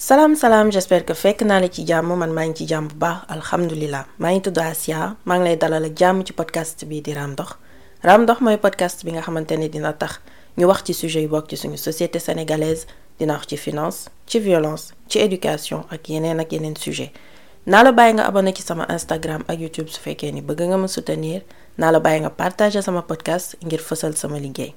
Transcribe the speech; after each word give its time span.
salaam 0.00 0.34
salaam 0.34 0.70
j'espère 0.72 1.04
que 1.04 1.12
fekk 1.22 1.42
naa 1.44 1.60
la 1.60 1.68
ci 1.68 1.82
jàmm 1.86 2.14
man 2.20 2.32
maa 2.36 2.46
ngi 2.48 2.54
ci 2.60 2.66
jàmm 2.70 2.86
bu 2.88 2.94
baax 3.02 3.18
alhamdulilah 3.34 4.04
maa 4.18 4.30
ngi 4.32 4.40
tudd 4.46 4.58
Asia 4.58 5.00
maa 5.28 5.36
ngi 5.38 5.44
lay 5.44 5.56
dalal 5.60 5.84
ak 5.84 5.94
jàmm 6.00 6.22
ci 6.24 6.32
podcast 6.32 6.86
bi 6.88 7.02
di 7.02 7.12
Raam 7.12 7.34
Dox. 7.36 7.50
Raam 8.02 8.24
podcast 8.64 9.04
bi 9.04 9.12
nga 9.12 9.20
xamante 9.20 9.52
ne 9.58 9.68
dina 9.68 9.92
tax 9.92 10.12
ñu 10.56 10.64
wax 10.66 10.84
ci 10.86 10.94
sujet 10.94 11.20
yu 11.22 11.28
bokk 11.28 11.50
ci 11.50 11.56
suñu 11.56 11.76
société 11.76 12.18
sénégalaise 12.18 12.86
dina 13.18 13.34
wax 13.34 13.46
ci 13.48 13.56
finance 13.58 14.08
ci 14.26 14.40
violence 14.40 14.94
ci 15.06 15.18
éducation 15.18 15.84
ak 15.90 16.08
yeneen 16.08 16.40
ak 16.40 16.50
yeneen 16.52 16.76
sujet. 16.76 17.12
Naa 17.66 17.82
la 17.82 17.92
bàyyi 17.92 18.14
nga 18.14 18.24
abonné 18.24 18.54
ci 18.54 18.62
sama 18.62 18.86
Instagram 18.88 19.44
ak 19.48 19.60
YouTube 19.60 19.90
su 19.90 20.00
fekkee 20.00 20.32
ni 20.32 20.40
bëgg 20.40 20.62
nga 20.62 20.78
ma 20.78 20.88
soutenir 20.88 21.42
naa 21.76 21.90
la 21.92 22.00
bàyyi 22.00 22.20
nga 22.22 22.30
partager 22.30 22.82
sama 22.82 23.02
podcast 23.02 23.54
ngir 23.66 23.80
fësal 23.80 24.16
sama 24.16 24.38
liggéey. 24.38 24.72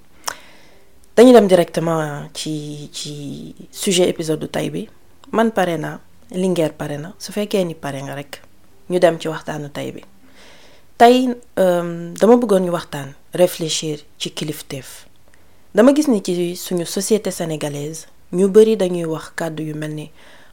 Dañu 1.16 1.32
dem 1.32 1.48
directement 1.48 2.28
ci 2.34 2.90
ci 2.92 3.56
sujet 3.72 4.10
épisode 4.10 4.40
du 4.42 4.50
tey 4.50 4.70
bi 4.70 4.90
man 5.34 5.50
pare 5.52 5.78
na 5.78 6.00
Linguère 6.32 6.74
pare 6.74 6.98
na 6.98 7.14
su 7.20 7.32
fekkee 7.32 7.64
ni 7.66 7.76
pare 7.76 8.02
nga 8.02 8.16
rek 8.16 8.42
ñu 8.90 9.00
dem 9.00 9.18
ci 9.20 9.28
waxtaanu 9.28 9.70
tey 9.70 9.92
bi. 9.92 10.02
Tey 10.98 11.30
dama 11.56 12.36
bëggoon 12.42 12.64
ñu 12.66 12.72
waxtaan 12.72 13.14
réfléchir 13.34 14.00
ci 14.18 14.30
kilifteef. 14.32 15.06
Dama 15.76 15.94
gis 15.94 16.08
ni 16.08 16.22
ci 16.24 16.56
suñu 16.56 16.86
société 16.86 17.30
sénégalaise 17.32 18.08
ñu 18.32 18.48
bari 18.48 18.76
dañuy 18.78 19.06
wax 19.06 19.32
kàddu 19.36 19.64
yu 19.64 19.76
mel 19.76 19.94
ni 19.94 20.12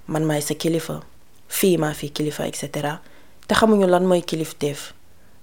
man 0.09 0.24
maay 0.24 0.41
sa 0.43 0.55
kilifa 0.55 1.01
fii 1.49 1.77
maa 1.79 1.93
fi 1.95 2.10
kilifa 2.10 2.47
et 2.47 2.55
cetera 2.57 3.01
te 3.47 3.55
xamuñu 3.55 3.87
lan 3.87 4.05
mooy 4.05 4.23
kilifteef. 4.23 4.93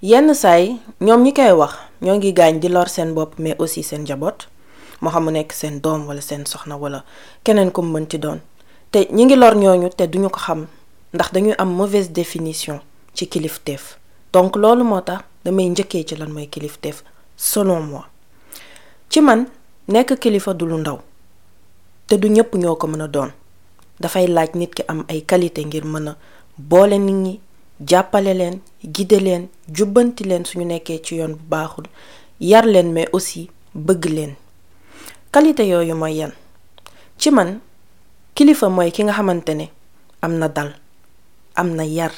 Yenn 0.01 0.33
saay 0.33 0.77
ñoom 1.01 1.23
ñi 1.23 1.33
koy 1.33 1.51
wax 1.51 1.73
ñoo 2.01 2.15
ngi 2.17 2.33
gaañ 2.33 2.59
di 2.59 2.69
lor 2.69 2.89
seen 2.89 3.13
bopp 3.13 3.39
mais 3.39 3.55
aussi 3.59 3.83
seen 3.83 4.01
njaboot 4.03 4.47
moo 5.01 5.09
xam 5.11 5.23
mu 5.25 5.31
nekk 5.31 5.51
seen 5.53 5.79
doom 5.81 6.07
wala 6.07 6.21
seen 6.21 6.45
soxna 6.45 6.75
wala 6.77 7.03
keneen 7.43 7.71
ku 7.71 7.81
mu 7.81 7.97
mën 7.99 8.07
ci 8.09 8.17
doon 8.19 8.39
te 8.91 9.07
ñi 9.11 9.25
ngi 9.25 9.35
lor 9.35 9.55
ñooñu 9.55 9.89
te 9.89 10.07
duñu 10.07 10.29
ko 10.29 10.39
xam 10.39 10.67
ndax 11.13 11.31
dañuy 11.33 11.53
am 11.57 11.69
mauvaise 11.75 12.11
définition 12.11 12.79
ci 13.13 13.27
kilifteef. 13.27 13.97
Donc 14.33 14.55
loolu 14.55 14.83
moo 14.83 15.01
tax 15.01 15.21
damay 15.45 15.69
njëkkee 15.69 16.03
ci 16.05 16.15
lan 16.15 16.29
mooy 16.31 16.47
kilifteef 16.47 17.03
selon 17.35 17.81
moi. 17.81 18.05
Ci 19.09 19.21
man 19.21 19.47
nekk 19.87 20.19
kilifa 20.19 20.53
du 20.53 20.65
lu 20.65 20.77
ndaw 20.77 20.99
te 22.07 22.15
du 22.17 22.27
ñëpp 22.29 22.55
ñoo 22.55 22.75
ko 22.75 22.87
mën 22.87 23.01
a 23.01 23.07
doon. 23.07 23.29
Dafay 23.99 24.27
laaj 24.27 24.49
nit 24.55 24.73
ki 24.75 24.83
am 24.87 25.03
ay 25.09 25.21
qualité 25.25 25.65
ngir 25.65 25.85
mën 25.85 26.07
a 26.09 26.15
boole 26.57 26.97
nit 26.99 27.13
ñi 27.13 27.39
jàppale 27.89 28.33
leen 28.33 28.59
guider 28.83 29.21
leen 29.21 29.47
jubbanti 29.73 30.23
leen 30.23 30.45
suñu 30.45 30.65
nekkee 30.65 31.01
ci 31.03 31.15
yoon 31.15 31.33
bu 31.35 31.43
baaxul 31.49 31.85
yar 32.39 32.65
leen 32.65 32.91
mais 32.91 33.07
aussi 33.13 33.49
bëgg 33.75 34.05
leen. 34.05 34.33
Qualité 35.31 35.67
yooyu 35.67 35.93
mooy 35.95 36.13
yan? 36.17 36.31
Ci 37.17 37.31
man 37.31 37.59
kilifa 38.37 38.69
mooy 38.69 38.91
ki 38.93 39.01
nga 39.03 39.13
xamante 39.17 39.49
ne 39.57 39.65
na 40.29 40.47
dal 40.47 40.69
am 41.55 41.73
na 41.75 41.81
yar 41.83 42.11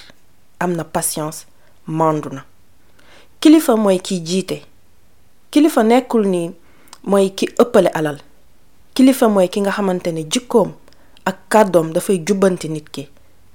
am 0.60 0.76
na 0.76 0.84
patience 0.84 1.46
mandu 1.88 2.30
na. 2.30 2.44
Kilifa 3.40 3.78
mooy 3.78 4.00
kiy 4.04 4.20
jiite. 4.20 4.62
Kilifa 5.52 5.82
nekkul 5.84 6.28
ni 6.28 6.52
mooy 7.08 7.30
ki 7.30 7.48
alal. 7.94 8.18
Kilifa 8.94 9.30
mooy 9.30 9.48
ki 9.48 9.62
nga 9.62 9.72
xamante 9.72 10.08
ne 10.12 10.24
jikkoom 10.28 10.74
ak 11.26 11.38
kàddoom 11.50 11.94
dafay 11.94 12.20
jubbanti 12.28 12.68
nit 12.70 12.90
ki 12.92 13.08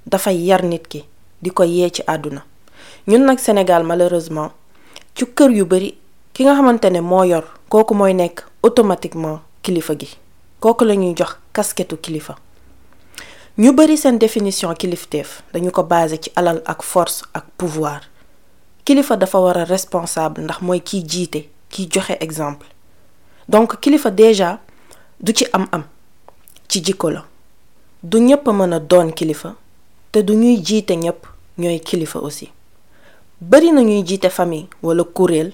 dafay 0.09 0.35
yar 0.47 0.63
nit 0.65 0.87
ki 0.87 1.05
di 1.41 1.51
ko 1.51 1.63
yee 1.63 1.89
ci 1.91 2.01
àdduna. 2.07 2.41
Ñun 3.07 3.25
nag 3.29 3.37
Sénégal 3.37 3.83
malheureusement 3.85 4.49
ci 5.13 5.25
kër 5.25 5.51
yu 5.51 5.65
bari 5.65 5.93
ki 6.33 6.43
nga 6.43 6.55
xamante 6.57 6.85
ne 6.89 6.99
moo 7.01 7.23
yor 7.23 7.43
kooku 7.69 7.93
mooy 7.93 8.13
nekk 8.15 8.41
automatiquement 8.63 9.39
kilifa 9.61 9.93
gi. 9.99 10.17
Kooku 10.59 10.83
la 10.83 10.95
ñuy 10.95 11.13
jox 11.15 11.37
kasketu 11.53 11.97
kilifa 11.97 12.35
ñu 13.57 13.71
bari 13.71 13.95
seen 13.97 14.17
définition 14.19 14.73
kilifteef 14.75 15.41
dañu 15.53 15.71
ko 15.71 15.83
basé 15.83 16.17
ci 16.19 16.29
alal 16.35 16.61
ak 16.65 16.83
force 16.83 17.23
ak 17.33 17.45
pouvoir. 17.57 18.01
Kilifa 18.83 19.15
dafa 19.15 19.39
war 19.39 19.57
a 19.57 19.63
responsable 19.63 20.41
ndax 20.43 20.59
mooy 20.61 20.81
kiy 20.81 21.03
jiite 21.07 21.47
kiy 21.69 21.87
joxe 21.89 22.17
exemple. 22.19 22.67
Donc 23.47 23.79
kilifa 23.79 24.09
déjà 24.11 24.59
du 25.21 25.31
ci 25.33 25.45
am-am 25.53 25.83
ci 26.67 26.83
jikko 26.83 27.09
la. 27.09 27.25
Du 28.03 28.19
ñépp 28.19 28.45
mën 28.47 28.73
a 28.73 28.79
doon 28.79 29.11
kilifa 29.11 29.55
te 30.11 30.19
du 30.19 30.33
ñuy 30.35 30.61
jiite 30.63 30.91
ñépp 30.91 31.25
ñooy 31.57 31.79
kilifa 31.79 32.19
aussi. 32.19 32.51
Bari 33.39 33.71
na 33.71 33.81
ñuy 33.81 34.03
jiite 34.05 34.29
famille 34.29 34.67
wala 34.83 35.03
kuréel 35.05 35.53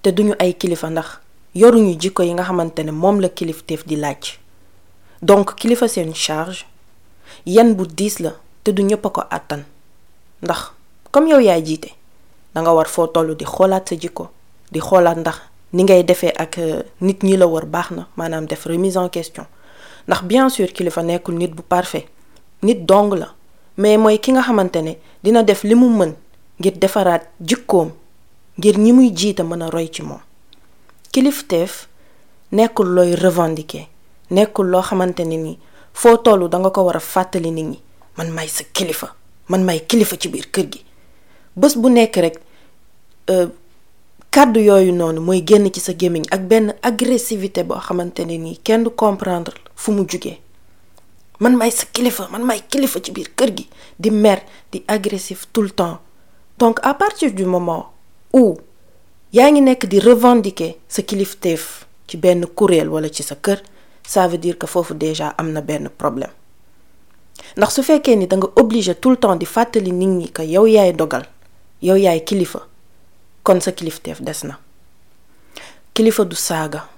te 0.00 0.10
duñu 0.12 0.34
ay 0.38 0.54
kilifa 0.54 0.90
ndax 0.90 1.18
yoruñu 1.56 1.98
jikko 2.00 2.22
yi 2.22 2.34
nga 2.34 2.44
xamante 2.44 2.80
ne 2.84 2.92
moom 2.92 3.20
la 3.20 3.28
kilifteef 3.28 3.84
di 3.84 3.96
laaj. 3.96 4.38
Donc 5.20 5.56
kilifa 5.56 5.88
seen 5.88 6.14
charge 6.14 6.66
yan 7.46 7.74
bu 7.74 7.86
diis 7.86 8.18
la 8.20 8.32
te 8.64 8.70
du 8.72 8.82
ñépp 8.82 9.04
a 9.06 9.10
ko 9.10 9.22
àttan. 9.30 9.62
Ndax 10.42 10.72
comme 11.10 11.28
yow 11.28 11.40
yaay 11.40 11.62
jiite 11.64 11.90
danga 12.54 12.72
war 12.74 12.86
foo 12.88 13.06
toll 13.06 13.34
di 13.36 13.44
xoolaat 13.44 13.88
sa 13.88 13.96
jikko 13.96 14.28
di 14.70 14.80
xoolaat 14.80 15.16
ndax 15.18 15.38
ni 15.72 15.82
ngay 15.84 16.04
defee 16.04 16.32
ak 16.36 16.58
nit 17.00 17.22
ñi 17.22 17.36
la 17.36 17.46
war 17.46 17.66
baax 17.66 17.90
na 17.90 18.06
maanaam 18.16 18.46
def 18.46 18.64
remise 18.66 18.96
en 18.98 19.08
question. 19.08 19.46
Ndax 20.08 20.22
bien 20.24 20.48
sûr 20.48 20.68
kilifa 20.72 21.02
nekkul 21.02 21.34
nit 21.34 21.48
bu 21.54 21.62
parfait 21.62 22.06
nit 22.62 22.84
dong 22.86 23.14
la 23.14 23.34
mais 23.76 23.96
mooy 23.96 24.18
ki 24.20 24.32
nga 24.32 24.42
xamante 24.42 24.76
ne 24.82 24.94
dina 25.22 25.42
def 25.42 25.62
li 25.64 25.74
mu 25.74 25.88
mën 25.88 26.12
ngir 26.60 26.78
defaraat 26.78 27.22
jikkoom 27.40 27.90
ngir 28.58 28.78
ñi 28.78 28.92
muy 28.92 29.10
jiite 29.16 29.40
mën 29.42 29.62
a 29.62 29.70
roy 29.70 29.88
ci 29.90 30.02
moom. 30.02 30.20
Kilifteef 31.12 31.88
nekkul 32.52 32.88
looy 32.94 33.14
revendiquer 33.16 33.86
nekkul 34.30 34.66
loo 34.70 34.82
xamante 34.82 35.20
ne 35.24 35.36
ni 35.36 35.58
foo 35.94 36.16
tollu 36.16 36.48
danga 36.48 36.70
ko 36.70 36.82
war 36.84 36.96
a 36.96 37.00
fàttali 37.00 37.50
nit 37.50 37.64
ñi 37.66 37.78
man 38.16 38.30
may 38.30 38.48
sa 38.48 38.64
kilifa 38.72 39.14
man 39.48 39.64
may 39.64 39.80
kilifa 39.86 40.16
ci 40.16 40.28
biir 40.28 40.50
kër 40.50 40.66
gi. 40.72 40.80
Bés 41.56 41.76
bu 41.76 41.88
nekk 41.90 42.16
rek 42.16 42.36
kàddu 44.30 44.60
yooyu 44.60 44.92
noonu 44.92 45.20
mooy 45.20 45.42
génn 45.44 45.70
ci 45.72 45.80
sa 45.80 45.92
gémmiñ 45.92 46.24
ak 46.30 46.40
benn 46.48 46.72
ne 48.26 48.54
kenn 48.64 48.88
comprendre 48.96 49.52
fu 49.74 49.92
mu 49.92 50.04
jugee. 50.08 50.38
Man 51.40 51.56
may 51.56 51.70
sa 51.70 51.84
kilifa 51.92 52.28
man 52.30 52.44
may 52.46 52.60
kilifa 52.68 53.00
ci 53.02 53.12
biir 53.12 53.28
kër 53.36 53.50
gi 53.56 53.68
di 53.98 54.10
mer 54.10 54.42
di 54.70 54.82
agressif 54.86 55.46
tout 55.52 55.62
le 55.62 55.70
temps. 55.70 55.98
Donc 56.58 56.78
à 56.82 56.94
partir 56.94 57.32
du 57.32 57.44
moment 57.44 57.92
où 58.32 58.56
yaa 59.32 59.50
ngi 59.50 59.60
nekk 59.60 59.86
di 59.86 59.98
revendiquer 60.00 60.76
sa 60.88 61.02
kilifteef 61.02 61.86
ci 62.06 62.16
benn 62.16 62.46
kuréel 62.46 62.88
wala 62.88 63.08
ci 63.10 63.22
sa 63.22 63.34
kër 63.34 63.60
ça 64.06 64.26
veut 64.28 64.38
dire 64.38 64.58
que 64.58 64.66
foofu 64.66 64.94
déjà 64.94 65.28
am 65.38 65.52
problème. 65.96 66.30
Ndax 67.56 67.74
su 67.74 67.82
fekkee 67.82 68.16
ni 68.16 68.26
da 68.26 68.36
obligé 68.56 68.94
tout 68.94 69.10
le 69.10 69.16
temps 69.16 69.36
di 69.36 69.46
fàttali 69.46 69.92
nit 69.92 70.06
ñi 70.06 70.30
que 70.32 70.42
yow 70.42 70.66
yaay 70.66 70.92
dogal 70.92 71.24
yow 71.82 71.96
yaay 71.96 72.24
kilifa 72.24 72.66
kon 73.42 73.60
sa 73.60 73.72
des 73.72 74.44
na. 74.44 74.58
Kilifa 75.94 76.24
du 76.24 76.36
saaga 76.36 76.88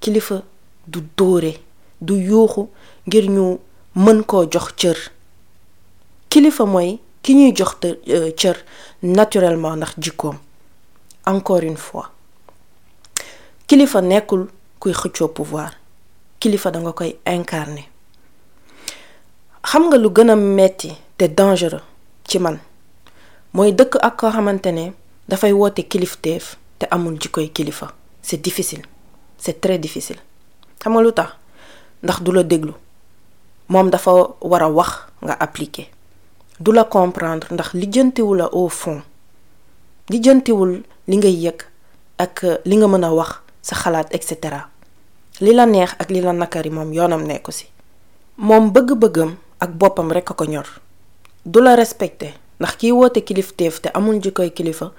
kilifa 0.00 0.42
du 0.86 1.00
dóore 1.16 1.54
du 2.00 2.14
yuuxu 2.14 2.68
ngir 3.06 3.30
ñu 3.30 3.58
mën 3.94 4.22
jox 4.50 4.74
cër. 4.76 4.96
Kilifa 6.28 6.64
ki 7.22 7.34
ñuy 7.34 7.52
jox 7.56 7.76
cër 8.36 8.56
naturellement 9.02 9.76
ndax 9.76 9.94
encore 11.26 11.62
une 11.64 11.76
fois. 11.76 12.10
Kilifa 13.66 14.00
nekkul 14.00 14.46
kuy 14.78 14.92
xëccoo 14.92 15.28
pouvoir 15.28 15.70
kilifa 16.38 16.70
danga 16.70 16.92
koy 16.92 17.16
incarner. 17.26 17.84
Xam 19.62 19.88
nga 19.88 19.96
lu 19.98 20.08
gën 20.10 20.34
metti 20.36 20.92
te 21.18 21.24
dangereux 21.28 21.82
ci 22.28 22.38
man 22.38 22.58
mooy 23.52 23.72
dëkk 23.72 23.96
ak 24.02 24.16
koo 24.16 24.30
xamante 24.30 24.70
ne 24.72 24.92
dafay 25.28 25.52
woote 25.52 25.82
kilifteef 25.88 26.56
te 26.78 26.86
amul 26.90 27.16
jikkoy 27.20 27.48
kilifa. 27.52 27.92
C'est 28.22 28.42
difficile. 28.42 28.82
C'est 29.38 29.60
très 29.60 29.78
difficile. 29.78 30.18
Xam 30.80 30.92
nga 30.94 31.02
lu 31.02 31.12
tax? 31.12 31.30
Ndax 32.02 32.22
du 32.22 32.32
la 32.32 32.42
déglu. 32.42 32.72
Moom 33.68 33.90
dafa 33.90 34.10
war 34.40 34.62
a 34.62 34.68
wax 34.68 34.90
nga 35.22 35.34
appliquer. 35.40 35.86
Du 36.60 36.72
la 36.72 36.84
comprendre 36.84 37.46
ndax 37.52 37.72
lijjantiwul 37.74 38.36
la 38.38 38.46
au 38.52 38.68
fond. 38.68 39.02
Lijjantiwul 40.10 40.82
li 41.08 41.16
ngay 41.16 41.36
yëg 41.46 41.62
ak 42.18 42.44
li 42.64 42.76
nga 42.76 42.86
mën 42.88 43.04
a 43.04 43.10
wax 43.12 43.30
sa 43.62 43.74
xalaat 43.76 44.08
et 44.14 44.22
cetera 44.22 44.68
li 45.40 45.52
la 45.54 45.66
neex 45.66 45.94
ak 45.98 46.10
li 46.10 46.20
la 46.20 46.32
nakari 46.32 46.70
moom 46.70 46.92
yoonam 46.92 47.22
nekku 47.26 47.52
ci. 47.52 47.66
Moom 48.36 48.70
bëgg-bëggam 48.72 49.36
ak 49.60 49.70
boppam 49.76 50.12
rekk 50.12 50.30
a 50.30 50.34
ko 50.34 50.44
ñor. 50.44 50.66
Du 51.44 51.60
la 51.60 51.74
respecté 51.76 52.34
ndax 52.60 52.76
kiy 52.76 52.92
woote 52.92 53.20
kilifteef 53.24 53.80
te 53.80 53.88
amul 53.94 54.20
jikkoy 54.22 54.50
kilifa 54.50 54.92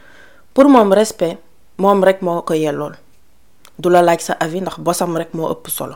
pour 0.54 0.69
moom 0.69 0.94
respect 0.94 1.38
moom 1.78 2.04
rekk 2.04 2.22
moo 2.22 2.42
ko 2.42 2.54
yellool. 2.54 2.94
Du 3.80 3.89
la 3.89 4.01
laaj 4.01 4.22
sa 4.22 4.34
avis 4.39 4.62
ndax 4.62 4.78
bosam 4.80 5.18
rekk 5.18 5.34
moo 5.34 5.50
ëpp 5.51 5.69
solo. 5.69 5.95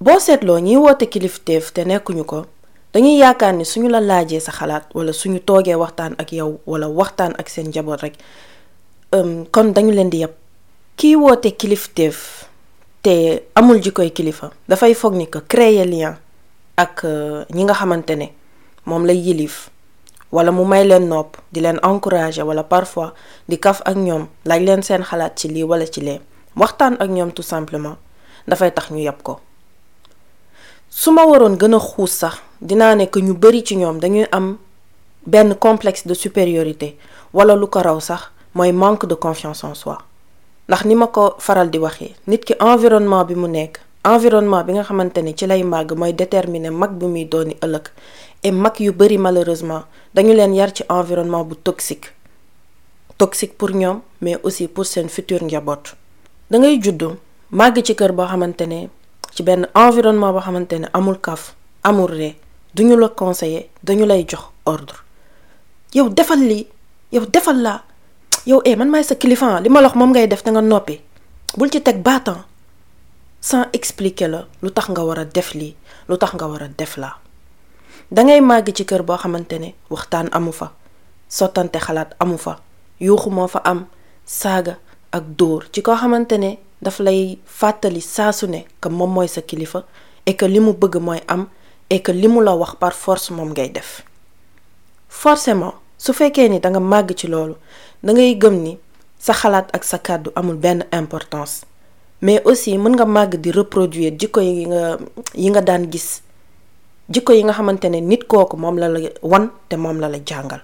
Boo 0.00 0.18
seetloo 0.20 0.58
ñiy 0.58 0.76
woote 0.76 1.06
kilifteef 1.08 1.72
te 1.72 1.84
nekkuñu 1.84 2.24
ko 2.24 2.46
dañuy 2.94 3.18
yaakaar 3.18 3.54
ni 3.54 3.64
suñu 3.64 3.88
la 3.90 4.00
laajee 4.00 4.40
sa 4.40 4.52
xalaat 4.52 4.86
wala 4.94 5.12
suñu 5.12 5.40
toogee 5.40 5.74
waxtaan 5.74 6.14
ak 6.18 6.32
yow 6.32 6.60
wala 6.66 6.88
waxtaan 6.88 7.34
ak 7.38 7.48
seen 7.48 7.68
njaboot 7.68 8.00
rekk 8.02 8.14
kon 9.50 9.72
dañu 9.74 9.90
leen 9.92 10.10
di 10.10 10.18
yàpp 10.22 10.34
kiy 10.96 11.16
woote 11.16 11.50
kilifteef 11.56 12.44
te 13.04 13.44
amul 13.54 13.82
jikkoy 13.84 14.10
kilifa. 14.16 14.50
Dafay 14.68 14.94
foog 14.94 15.14
ni 15.14 15.26
que 15.28 15.38
créer 15.46 15.84
lien 15.86 16.16
ak 16.76 17.04
ñi 17.54 17.62
nga 17.64 17.74
xamante 17.74 18.16
moom 18.86 19.04
lay 19.06 19.16
yilif 19.20 19.70
wala 20.32 20.50
mu 20.50 20.64
may 20.64 20.84
leen 20.84 21.06
nopp 21.08 21.36
di 21.52 21.60
leen 21.60 21.78
encourager 21.84 22.42
wala 22.44 22.64
parfois 22.64 23.12
di 23.48 23.58
kaf 23.60 23.82
ak 23.84 23.96
ñoom 23.96 24.26
laaj 24.44 24.60
leen 24.64 24.82
seen 24.82 25.02
xalaat 25.04 25.36
ci 25.38 25.48
lii 25.48 25.62
wala 25.62 25.86
ci 25.86 26.00
lee. 26.00 26.20
Waxtaan 26.56 26.96
ak 26.98 27.08
ñoom 27.10 27.32
tout 27.32 27.42
simplement 27.46 27.96
dafay 28.48 28.72
tax 28.72 28.90
ñu 28.90 28.98
yab 29.04 29.22
ko. 29.22 29.40
Su 30.90 31.10
ma 31.12 31.24
waroon 31.26 31.56
gën 31.60 31.74
a 31.74 31.78
xuus 31.78 32.10
sax 32.18 32.40
dinaa 32.60 32.94
ne 32.96 33.06
que 33.06 33.20
ñu 33.20 33.34
bari 33.34 33.62
ci 33.64 33.76
ñoom 33.76 33.98
dañuy 34.00 34.26
am 34.32 34.56
benn 35.26 35.54
complexe 35.54 36.06
de 36.08 36.14
supériorité 36.14 36.96
wala 37.32 37.54
lu 37.54 37.66
ko 37.68 37.80
raw 37.82 38.00
sax 38.00 38.30
mooy 38.54 38.72
manque 38.72 39.06
de 39.06 39.14
confiance 39.14 39.62
en 39.64 39.74
soi 39.74 39.98
ndax 40.68 40.84
ni 40.84 40.94
ma 40.94 41.06
ko 41.08 41.34
environnement 42.60 43.24
bi 43.24 43.34
mu 43.34 43.48
environnement 44.04 44.64
bi 44.66 44.72
nga 44.72 44.82
xamante 44.84 45.18
ni 45.22 45.34
déterminer 46.14 46.70
mag 46.72 46.92
bi 46.98 47.06
muy 47.06 47.24
dooni 47.24 47.56
ëllëg. 47.60 47.88
Et 48.42 48.50
mag 48.52 48.74
yu 48.80 48.92
malheureusement 49.18 49.84
dañu 50.14 50.32
leen 50.34 50.54
yar 50.54 50.70
ci 50.74 50.82
environnement 50.88 51.44
bu 51.44 51.54
toxique. 51.56 52.12
Toxique 53.18 53.56
pour 53.56 53.70
ñoom 53.70 54.00
mais 54.20 54.36
aussi 54.42 54.68
pour 54.68 54.86
seen 54.86 55.08
futur 55.08 55.42
njaboot. 55.42 55.94
Da 56.50 56.58
ngay 56.58 56.80
màgg 57.50 57.82
ci 57.84 57.94
environnement 59.74 60.32
boo 60.32 60.40
xamante 60.40 60.72
ne 60.78 60.86
amul 60.92 61.18
kaf 61.20 61.54
amul 61.82 62.10
ree 62.10 62.36
duñu 62.74 62.96
la 62.96 63.08
conseiller 63.08 63.68
dañu 63.82 64.06
lay 64.06 64.24
jox 64.28 64.44
ordre. 64.66 64.96
Yow 65.94 66.08
defal 66.08 67.84
yow 68.46 68.60
eh 68.64 68.76
man 68.76 68.90
maay 68.92 69.04
sa 69.04 69.14
kilifa 69.14 69.60
li 69.60 69.68
ma 69.68 69.80
wax 69.80 69.94
moom 69.96 70.10
ngay 70.12 70.26
def 70.28 70.42
da 70.44 70.50
nga 70.52 70.60
noppi. 70.60 71.00
Bul 71.56 71.70
ci 71.70 71.80
baatam 72.02 72.42
sans 73.40 73.66
expliquer 73.72 74.28
la 74.28 74.46
lu 74.62 74.70
tax 74.70 74.88
nga 74.90 75.02
war 75.04 75.18
a 75.18 75.24
def 75.24 75.54
lii 75.54 75.74
lu 76.08 76.16
tax 76.18 76.34
nga 76.34 76.46
war 76.46 76.62
a 76.62 76.68
def 76.68 76.96
laa. 76.96 77.16
Dangay 78.10 78.40
màgg 78.40 78.72
ci 78.74 78.84
kër 78.84 79.02
boo 79.02 79.16
waxtaan 79.90 80.28
amu 80.32 80.52
fa 80.52 80.72
xalaat 81.78 82.14
am 83.64 83.86
saaga 84.26 84.76
ak 85.12 85.24
dóor 85.38 85.64
ci 85.72 85.82
koo 85.82 85.96
xamante 85.96 86.36
daf 86.82 86.98
lay 87.00 87.38
fàttali 87.46 88.00
saa 88.00 88.32
su 88.32 88.46
ne 88.46 88.64
kilifa 89.42 89.84
et 90.26 90.34
que 90.36 90.46
li 90.46 90.60
mu 90.60 90.72
bëgg 90.72 90.96
am 91.28 91.48
et 91.90 92.00
que 92.02 92.12
li 92.12 92.28
mu 92.28 92.40
la 92.44 92.54
wax 92.54 92.74
par 92.80 92.92
force 92.92 93.30
moom 93.30 93.50
ngay 93.52 93.68
def. 93.70 94.02
Forcément 95.08 95.74
su 95.98 96.12
fekkee 96.12 96.48
ni 96.48 96.60
danga 96.60 96.80
màgg 96.80 97.14
ci 97.16 97.26
loolu 97.28 97.54
dangay 98.02 98.34
gëm 98.38 98.54
ni 98.62 98.78
sa 99.18 99.32
xalaat 99.32 99.70
importance. 100.92 101.64
Mais 102.24 102.40
aussi 102.44 102.78
mën 102.78 102.94
nga 102.96 103.04
màgg 103.04 103.36
di 103.36 103.50
reproduire 103.52 104.16
jikko 104.18 104.40
yi 104.40 104.64
nga 104.66 104.96
yi 105.34 105.48
nga 105.50 105.60
daan 105.60 105.84
gis. 105.92 106.22
Jikko 107.12 107.32
yi 107.32 107.42
nga 107.44 107.52
xamante 107.52 107.84
ne 107.90 108.00
nit 108.00 108.24
kooku 108.26 108.56
moom 108.56 108.78
la 108.78 108.88
la 108.88 109.00
wan 109.22 109.50
la 110.00 110.08
la 110.08 110.18
jàngal. 110.24 110.62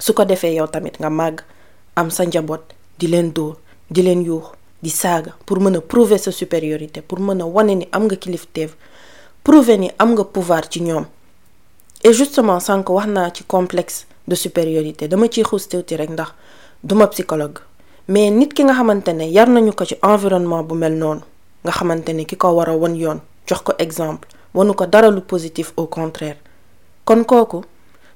Su 0.00 0.12
ko 0.14 0.24
defee 0.24 0.54
yow 0.54 0.66
tamit 0.66 0.96
nga 1.00 1.10
màgg 1.10 1.40
am 1.96 2.10
sa 2.10 2.24
njaboot 2.24 2.62
di 2.98 3.06
leen 3.06 3.32
dóor 3.32 3.56
di 3.90 4.92
pour 5.46 5.58
mën 5.60 5.76
a 5.76 5.80
prouver 5.80 6.18
sa 6.18 6.30
supériorité 6.32 7.02
pour 7.02 7.18
mën 7.20 7.40
a 7.40 7.44
wane 7.44 7.74
ni 7.76 7.88
am 7.92 8.04
nga 8.06 8.16
kilifteef 8.16 8.76
prouver 9.42 9.78
ni 9.78 9.90
am 9.98 10.12
nga 10.14 10.24
pouvoir 10.24 10.68
ci 10.70 10.80
ñoom. 10.80 11.04
Et 12.02 12.12
justement 12.14 12.60
sànq 12.60 12.88
wax 12.88 13.06
naa 13.08 13.30
complexe 13.46 14.06
de 14.28 14.34
supériorité. 14.34 15.08
Dama 15.08 15.26
ciy 15.30 15.42
xuus 15.44 15.68
tuuti 15.68 15.96
rek 15.96 16.10
ndax 16.10 16.32
duma 16.82 17.06
psychologue. 17.08 17.58
Mais 18.08 18.30
nit 18.30 18.52
ki 18.54 18.62
nga 18.64 18.74
xamante 18.74 19.08
ne 19.12 19.24
yar 19.30 19.48
nañu 19.48 19.72
ko 19.72 19.84
environnement 20.02 20.62
bu 20.62 20.74
mel 20.74 20.94
noonu 20.94 21.22
nga 21.64 21.72
xamante 21.72 22.10
ne 22.12 22.24
ki 22.24 22.36
ko 22.36 22.48
war 22.54 22.68
a 22.68 22.72
yoon 22.74 23.20
jox 23.46 23.60
ko 23.62 23.72
exemple 23.78 24.28
wanu 24.54 24.74
ko 24.74 24.86
dara 24.86 25.10
lu 25.10 25.20
positif 25.22 25.72
au 25.76 25.86
contraire. 25.86 26.36
Kon 27.04 27.24
kooku 27.24 27.62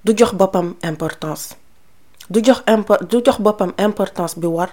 du 0.04 0.12
jox 0.16 0.32
boppam 0.34 0.74
importance. 0.82 1.56
Du 2.30 2.40
jox 2.44 2.62
importance 3.78 4.36
bi 4.38 4.46
war 4.46 4.70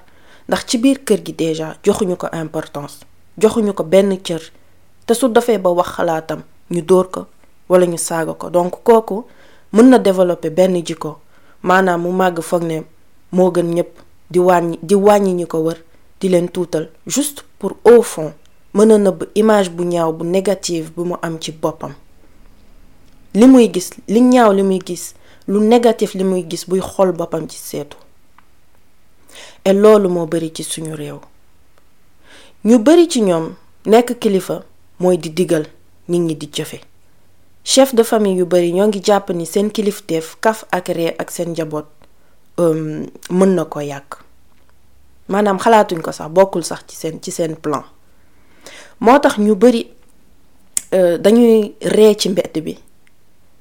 ndax 0.47 0.65
ci 0.67 0.77
biir 0.77 1.03
kër 1.03 1.21
gi 1.25 1.35
joxuñu 1.83 2.15
ko 2.17 2.27
importance 2.33 2.99
joxuñu 3.37 3.73
ko 3.73 3.83
benn 3.83 4.17
cër. 4.21 4.41
Te 5.05 5.13
su 5.13 5.27
dafee 5.29 5.57
ba 5.57 5.69
wax 5.69 5.87
xalaatam 5.95 6.41
ñu 6.69 6.81
dóor 6.81 7.09
ko 7.09 7.25
wala 7.69 7.85
ñu 7.85 7.97
saaga 7.97 8.33
ko. 8.33 8.49
Donc 8.49 8.83
kooku 8.83 9.25
mën 9.73 9.89
na 9.89 9.97
développer 9.99 10.49
benn 10.51 10.75
maanaam 11.63 12.01
mu 12.01 12.11
màgg 12.11 12.41
foog 12.41 12.63
ne 12.63 12.83
moo 13.31 13.51
gën 13.51 13.73
ñëpp 13.75 13.91
di 14.31 14.39
wàññi 14.95 15.33
ñi 15.33 15.45
ko 15.47 15.57
wër 15.59 15.77
di 16.19 16.29
leen 16.29 16.49
tuutal 16.49 16.89
juste 17.05 17.41
pour 17.59 17.73
au 17.85 18.01
fond 18.01 18.33
mën 18.73 18.91
a 18.91 18.97
nëbb 18.97 19.23
image 19.35 19.69
bu 19.69 19.83
ñaaw 19.83 20.13
bu 20.13 20.23
négative 20.25 20.91
bu 20.95 21.03
mu 21.05 21.15
am 21.21 21.37
ci 21.39 21.51
boppam. 21.51 21.93
Li 23.33 23.45
muy 23.47 23.69
gis 23.73 23.89
li 24.07 24.21
ñaaw 24.21 24.51
li 24.53 24.63
muy 24.63 24.79
gis 24.85 25.13
lu 25.47 25.59
négatif 25.59 26.13
li 26.13 26.23
muy 26.23 26.45
gis 26.49 26.65
buy 26.67 26.79
xool 26.81 27.11
boppam 27.11 27.47
ci 27.49 27.57
seetu. 27.57 27.97
Et 29.65 29.73
loolu 29.73 30.09
moo 30.09 30.25
bari 30.25 30.51
ci 30.53 30.63
suñu 30.63 30.93
réew. 30.95 31.19
Ñu 32.65 32.79
bari 32.79 33.07
ci 33.09 33.21
ñoom 33.21 33.53
nekk 33.85 34.19
kilifa 34.19 34.63
mooy 34.99 35.17
di 35.17 35.29
digal 35.29 35.65
nit 36.07 36.19
ñi 36.19 36.35
di 36.35 36.49
jëfe. 36.51 36.81
Chef 37.67 37.93
de 37.93 38.03
famille 38.03 38.37
yu 38.39 38.45
bari 38.45 38.71
ñoo 38.71 38.87
ngi 38.87 39.01
jàpp 39.03 39.29
ni 39.31 39.45
seen 39.45 39.69
kilifteef 39.71 40.37
kaf 40.39 40.63
ak 40.71 40.87
ree 40.87 41.13
ak 41.19 41.29
seen 41.31 41.49
njaboot 41.51 41.85
mën 43.29 43.51
na 43.55 43.65
ko 43.65 43.79
yàq. 43.81 44.23
Maanaam 45.27 45.59
xalaatuñ 45.59 46.01
ko 46.01 46.11
sax 46.11 46.29
bokkul 46.31 46.63
plan. 47.61 47.83
Moo 48.99 49.19
tax 49.19 49.37
ñu 49.37 49.55
bari 49.55 49.91
dañuy 51.19 51.75
ree 51.81 52.15
ci 52.17 52.29
mbedd 52.29 52.57
bi 52.63 52.77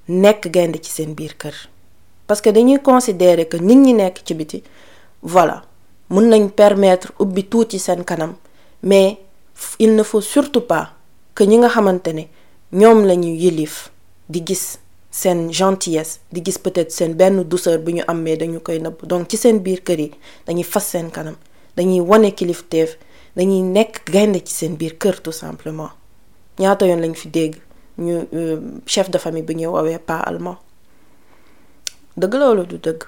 nekk 0.09 0.49
gaynde 0.55 0.79
ci 0.81 0.91
seen 0.91 1.15
biir 1.15 1.35
kër. 1.37 1.55
Parce 2.29 2.41
que 2.41 2.51
dañuy 2.53 2.79
considérer 2.81 3.49
que 3.49 3.57
nit 3.57 3.75
ñi 3.77 3.93
nekk 3.93 4.23
ci 4.25 4.35
biti 4.35 4.63
voilà 5.23 5.63
mën 6.11 6.29
nañ 6.29 6.49
permettre 6.51 7.13
ubbi 7.19 7.43
tuuti 7.49 7.79
seen 7.81 8.05
kanam 8.05 8.35
mais 8.85 9.19
il 9.81 9.97
ne 9.97 10.03
faut 10.05 10.21
surtout 10.21 10.61
pas 10.61 10.93
que 11.35 11.43
ñi 11.43 11.59
nga 11.59 11.69
xamante 11.69 12.13
ne 12.13 12.23
ñoom 12.73 13.05
lañu 13.05 13.35
yilif 13.35 13.91
di 14.29 14.43
gis 14.45 14.79
seen 15.11 15.51
gentillesse 15.53 16.21
di 16.33 16.43
gis 16.45 16.59
peut-être 16.59 16.91
seen 16.93 17.15
benn 17.15 17.43
douceur 17.45 17.79
bu 17.79 17.93
ñu 17.93 18.03
am 18.07 18.23
mais 18.23 18.37
dañu 18.37 18.61
koy 18.61 18.79
nëbb. 18.81 19.07
Donc 19.07 19.29
ci 19.31 19.37
seen 19.37 19.59
biir 19.61 19.83
kër 19.83 19.99
yi 20.01 20.11
dañuy 20.47 20.65
fas 20.65 20.81
seen 20.91 21.11
kanam 21.11 21.37
dañuy 21.77 22.01
wane 22.01 22.31
kilifteef 22.35 22.99
dañuy 23.37 23.63
nekk 23.63 24.05
gaynde 24.11 24.41
ci 24.45 24.53
seen 24.55 24.77
biir 24.77 24.97
kër 24.99 25.21
tout 25.23 25.33
simplement. 25.33 25.91
Ñaata 26.59 26.87
yoon 26.87 27.01
lañ 27.01 27.15
fi 27.15 27.29
dégg 27.29 27.55
ñu 27.99 28.27
chef 28.87 29.11
de 29.11 29.19
famille 29.19 29.45
bu 29.45 29.53
ñuy 29.55 29.67
woowee 29.67 29.99
pas 29.99 30.21
allemand. 30.21 30.59
Dëgg 32.17 32.35
loolu 32.35 32.67
du 32.67 32.79
dëgg? 32.79 33.03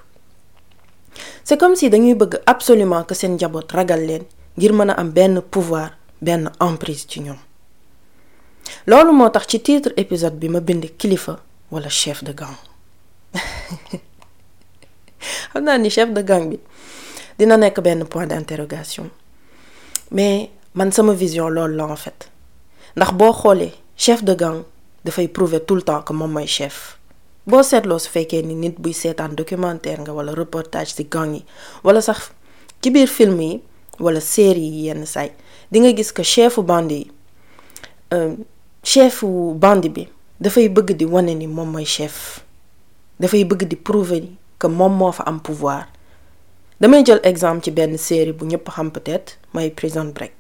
C'est 1.45 1.59
comme 1.59 1.75
si 1.77 1.89
dañuy 1.91 2.15
bëgg 2.15 2.41
absolument 2.47 3.05
que 3.05 3.15
seen 3.15 3.35
njaboot 3.37 3.73
ragal 3.73 4.05
leen 4.07 4.25
ngir 4.57 4.73
mën 4.73 4.91
a 4.91 4.95
am 5.01 5.13
pouvoir 5.51 5.97
benn 6.21 6.51
emprise 6.61 7.07
loolu 8.87 9.13
moo 9.13 9.29
tax 9.31 9.47
ci 9.49 9.61
titre 9.61 9.93
épisode 9.97 10.37
bi 10.39 10.49
ma 10.49 10.61
bind 10.61 10.85
kilifa 10.97 11.39
wala 11.71 11.89
chef 11.89 12.23
de 12.25 12.33
gang. 12.33 12.57
Xam 15.53 15.65
naa 15.65 15.89
chef 15.91 16.09
de 16.13 16.23
gang 16.23 16.49
bi 16.51 16.59
dina 17.39 17.57
nekk 17.57 17.81
benn 17.81 18.05
point 18.07 18.27
d'interrogation. 18.27 19.11
Mais 20.11 20.51
man 20.75 20.93
sama 20.93 21.13
vision 21.13 21.49
loolu 21.51 21.77
la 21.77 21.85
en 21.87 21.97
fait. 21.97 22.31
Ndax 22.97 23.13
chef 23.97 24.23
de 24.25 24.35
gang 24.35 24.63
dafay 25.05 25.29
prouver 25.29 25.61
tout 25.61 25.75
le 25.77 25.83
temps 25.83 26.03
que 26.03 26.13
moom 26.13 26.33
mooy 26.33 26.47
chef. 26.47 26.99
Boo 27.47 27.63
seetloo 27.63 27.99
su 27.99 28.11
fekkee 28.11 28.43
ni 28.43 28.55
nit 28.55 28.79
buy 28.79 28.93
seetaan 28.93 29.35
documentaire 29.37 30.01
nga 30.01 30.13
wala 30.13 30.33
reportage 30.35 30.95
ci 30.95 31.05
gang 31.05 31.35
yi 31.35 31.45
wala 31.85 32.01
sax 32.01 32.31
ci 32.83 32.91
biir 32.91 33.09
film 33.09 33.41
yi 33.41 33.63
que 36.13 36.23
chefu 38.83 39.55
bande 39.55 39.89
bi 39.89 40.09
dafay 40.41 40.69
bëgg 40.69 40.97
di 40.97 41.05
wane 41.05 41.35
ni 41.35 41.47
moom 41.47 41.71
mooy 41.73 41.85
chef. 41.85 42.45
dafay 43.21 43.45
bëgg 43.45 43.67
di 43.69 43.77
prouver 43.77 44.21
ni 44.23 44.37
moom 44.69 44.93
moo 44.97 45.13
fa 45.13 45.25
am 45.27 45.41
pouvoir. 45.41 45.87
damay 46.81 47.03
jël 47.05 47.21
exemple 47.23 47.63
ci 47.65 47.71
benn 47.71 47.97
série 47.99 48.33
bu 48.33 48.45
ñëpp 48.47 48.69
xam 48.71 48.91
peut-être 48.91 49.39
mooy 49.53 49.71
Prison 49.71 50.05
Break. 50.15 50.33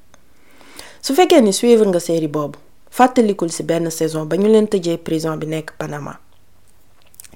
su 1.02 1.14
fekkee 1.14 1.40
ni 1.42 1.52
suivre 1.52 1.86
nga 1.86 2.00
série 2.00 2.28
boobu 2.28 2.58
fàttalikul 2.90 3.50
ci 3.50 3.62
benn 3.62 3.90
saison 3.90 4.24
ba 4.26 4.36
ñu 4.36 4.46
leen 4.48 4.66
tëjee 4.68 4.98
prison 4.98 5.36
bi 5.36 5.46
nekk 5.46 5.72
Panama. 5.78 6.18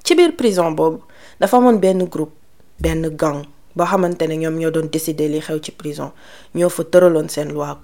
ci 0.05 0.15
biir 0.15 0.35
prison 0.37 0.71
boobu 0.75 1.01
dafa 1.41 1.57
amoon 1.57 1.79
benn 1.79 2.05
groupe 2.09 2.33
benn 2.79 3.09
gang 3.17 3.47
boo 3.75 3.85
xamante 3.87 4.23
ne 4.29 4.37
ñoom 4.37 4.59
ñoo 4.59 4.71
doon 4.71 4.89
décider 4.91 5.29
li 5.29 5.41
xew 5.41 5.59
ci 5.63 5.73
prison 5.73 6.13
ñoo 6.55 6.69
fa 6.69 6.85
tëraloon 6.85 7.29
seen 7.29 7.53
loi 7.53 7.77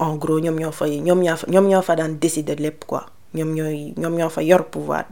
en 0.00 0.16
gros 0.16 0.40
ñoom 0.40 0.58
ñoo 0.58 1.82
fa 1.82 1.96
décider 2.20 2.56
quoi. 2.86 3.06
Pouvoir 4.70 5.04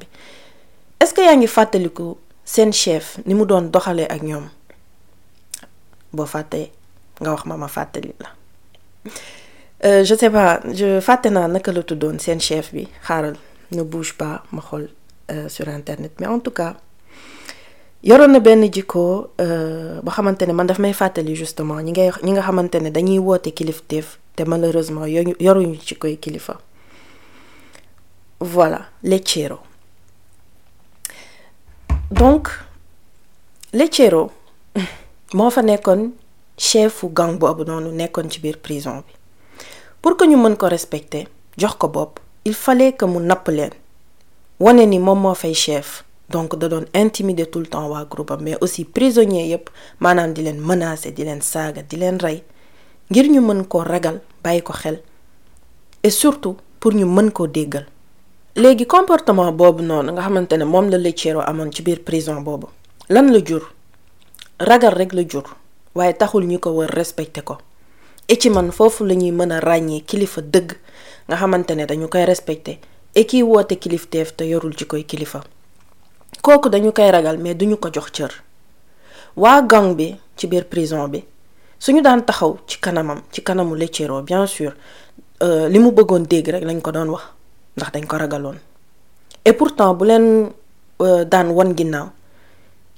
est-ce 1.00 1.14
que 1.14 1.22
yaa 1.22 1.36
ngi 1.36 1.46
fàttaliku 1.46 2.16
seen 2.44 2.72
chef 2.72 3.18
ni 3.26 3.34
mu 3.34 3.44
doon 3.46 3.70
ak 3.74 4.22
nga 7.20 7.30
wax 7.32 7.44
la. 8.20 8.28
Je 10.04 10.14
sais 10.14 10.30
pas 10.30 10.60
je 10.74 11.00
fàtte 11.00 11.26
naa 11.30 11.48
naka 11.48 11.72
la 11.72 11.82
tuddoon 11.82 12.18
seen 12.18 12.40
chef 12.40 12.72
bi. 12.74 12.86
Ne 13.72 13.82
bouge 13.82 14.12
pas 14.18 14.42
xool 14.60 14.88
sur 15.48 15.68
internet. 15.68 16.12
Mais 16.20 16.26
en 16.26 16.40
tout 16.40 16.50
cas 16.50 16.74
yoroon 18.02 18.32
na 18.32 18.40
benn 18.40 18.64
jikko 18.72 19.30
ba 20.02 20.10
xamante 20.12 20.42
ne 20.46 20.52
man 20.52 20.66
daf 20.66 20.78
may 20.78 20.92
fàttali 20.92 21.34
justement 21.36 21.80
ñi 21.82 21.90
ngay 21.92 22.10
ñi 22.22 22.32
nga 22.32 22.42
xamante 22.42 22.76
ne 22.80 22.90
dañuy 22.90 23.18
woote 23.18 23.50
kilifteef 23.52 24.18
te 24.36 24.44
malheureusement 24.44 25.06
yoruñu 25.06 25.76
ci 25.84 25.94
koy 25.96 26.16
kilifa. 26.16 26.58
Voilà 28.40 28.86
Lechero. 29.02 29.58
Donc 32.10 32.48
Lechero 33.72 34.30
moo 35.34 35.50
fa 35.50 35.62
nekkoon 35.62 36.12
chefu 36.56 37.08
gang 37.12 37.36
boobu 37.38 37.64
noonu 37.64 37.92
nekkoon 37.92 38.30
ci 38.30 38.40
biir 38.40 38.56
prison 38.58 39.02
bi. 39.06 39.12
Pour 40.02 40.16
que 40.16 40.24
ñu 40.24 40.36
mën 40.36 40.56
ko 40.56 40.66
respecter 40.68 41.28
jox 41.58 41.74
ko 41.76 41.88
bopp 41.88 42.18
il 42.44 42.54
fallait 42.54 42.94
que 42.94 43.04
mu 43.04 43.20
napp 43.20 43.48
leen 43.48 43.70
wane 44.58 44.86
ni 44.86 44.98
moom 44.98 45.20
moo 45.20 45.34
fay 45.34 45.52
chef 45.54 46.04
donc 46.30 46.56
da 46.56 46.68
doon 46.68 46.86
intimider 46.94 47.46
tout 47.50 47.60
le 47.60 47.66
temps 47.66 47.88
waa 47.88 48.04
groupe 48.04 48.30
am 48.30 48.42
mais 48.42 48.56
aussi 48.60 48.84
prisonnier 48.84 49.46
yépp 49.48 49.68
maanaam 49.98 50.32
di 50.32 50.42
leen 50.42 50.60
menacer 50.60 51.12
di 51.12 51.24
leen 51.24 51.40
saaga 51.42 51.82
di 51.82 51.96
leen 51.96 52.18
rey 52.18 52.42
ngir 53.10 53.26
ñu 53.28 53.40
mën 53.40 53.64
koo 53.66 53.82
ragal 53.82 54.20
bàyyi 54.44 54.62
ko 54.62 54.72
xel 54.72 55.02
et 56.02 56.10
surtout 56.10 56.56
pour 56.78 56.92
ñu 56.94 57.04
mën 57.04 57.30
koo 57.30 57.46
déggal. 57.46 57.86
Léegi 58.56 58.86
comportement 58.86 59.52
boobu 59.52 59.82
noonu 59.82 60.12
nga 60.12 60.22
xamante 60.22 60.52
ne 60.56 60.64
moom 60.64 60.88
la 60.90 60.98
Lechero 60.98 61.40
amoon 61.40 61.70
ci 61.72 61.82
biir 61.82 62.00
prison 62.04 62.40
boobu 62.42 62.66
lan 63.08 63.30
la 63.32 63.40
jur? 63.44 63.62
Ragal 64.58 64.94
rek 64.94 65.12
la 65.12 65.22
jur 65.28 65.44
waaye 65.94 66.14
taxul 66.16 66.44
ñu 66.46 66.58
ko 66.58 66.70
war 66.70 66.88
respecter 66.90 67.42
ko. 67.44 67.58
Et 68.28 68.40
ci 68.40 68.50
man 68.50 68.70
foofu 68.70 69.04
la 69.04 69.14
ñuy 69.14 69.32
mën 69.32 69.50
a 69.52 69.60
ràññee 69.60 70.02
kilifa 70.04 70.40
dëgg 70.40 70.72
nga 71.28 71.36
xamante 71.36 71.70
ne 71.74 71.86
dañu 71.86 72.08
koy 72.08 72.24
respecté 72.24 72.78
et 73.14 73.24
kiy 73.26 73.42
woote 73.42 73.74
kilifteef 73.78 74.36
te 74.36 74.44
yorul 74.44 74.76
ci 74.76 74.86
koy 74.86 75.04
kilifa. 75.04 75.42
Kooku 76.42 76.68
dañu 76.68 76.92
koy 76.92 77.10
ragal 77.10 77.38
mais 77.38 77.54
duñu 77.54 77.76
ko 77.76 77.88
jox 77.92 78.10
cër. 78.12 78.30
Waa 79.36 79.62
gang 79.62 79.94
bi 79.94 80.16
ci 80.36 80.46
biir 80.46 80.64
prison 80.68 81.08
bi 81.08 81.24
suñu 81.78 82.02
daan 82.02 82.24
taxaw 82.24 82.58
ci 82.66 82.78
kanamam 82.80 83.22
ci 83.32 83.42
kanamu 83.42 83.74
Lechero 83.76 84.22
bien 84.22 84.46
sûr 84.46 84.72
li 85.40 85.78
mu 85.78 85.90
bëggoon 85.92 86.26
dégg 86.28 86.48
rek 86.48 86.64
lañ 86.64 86.80
ko 86.80 86.90
doon 86.92 87.08
wax 87.10 87.22
ndax 87.76 87.92
dañ 87.92 88.06
ko 88.06 88.16
ragaloon. 88.16 88.56
Et 89.44 89.52
pourtant 89.52 89.94
bu 89.94 90.04
leen 90.06 90.50
daan 91.26 91.50
wan 91.50 91.74
ginnaaw 91.76 92.08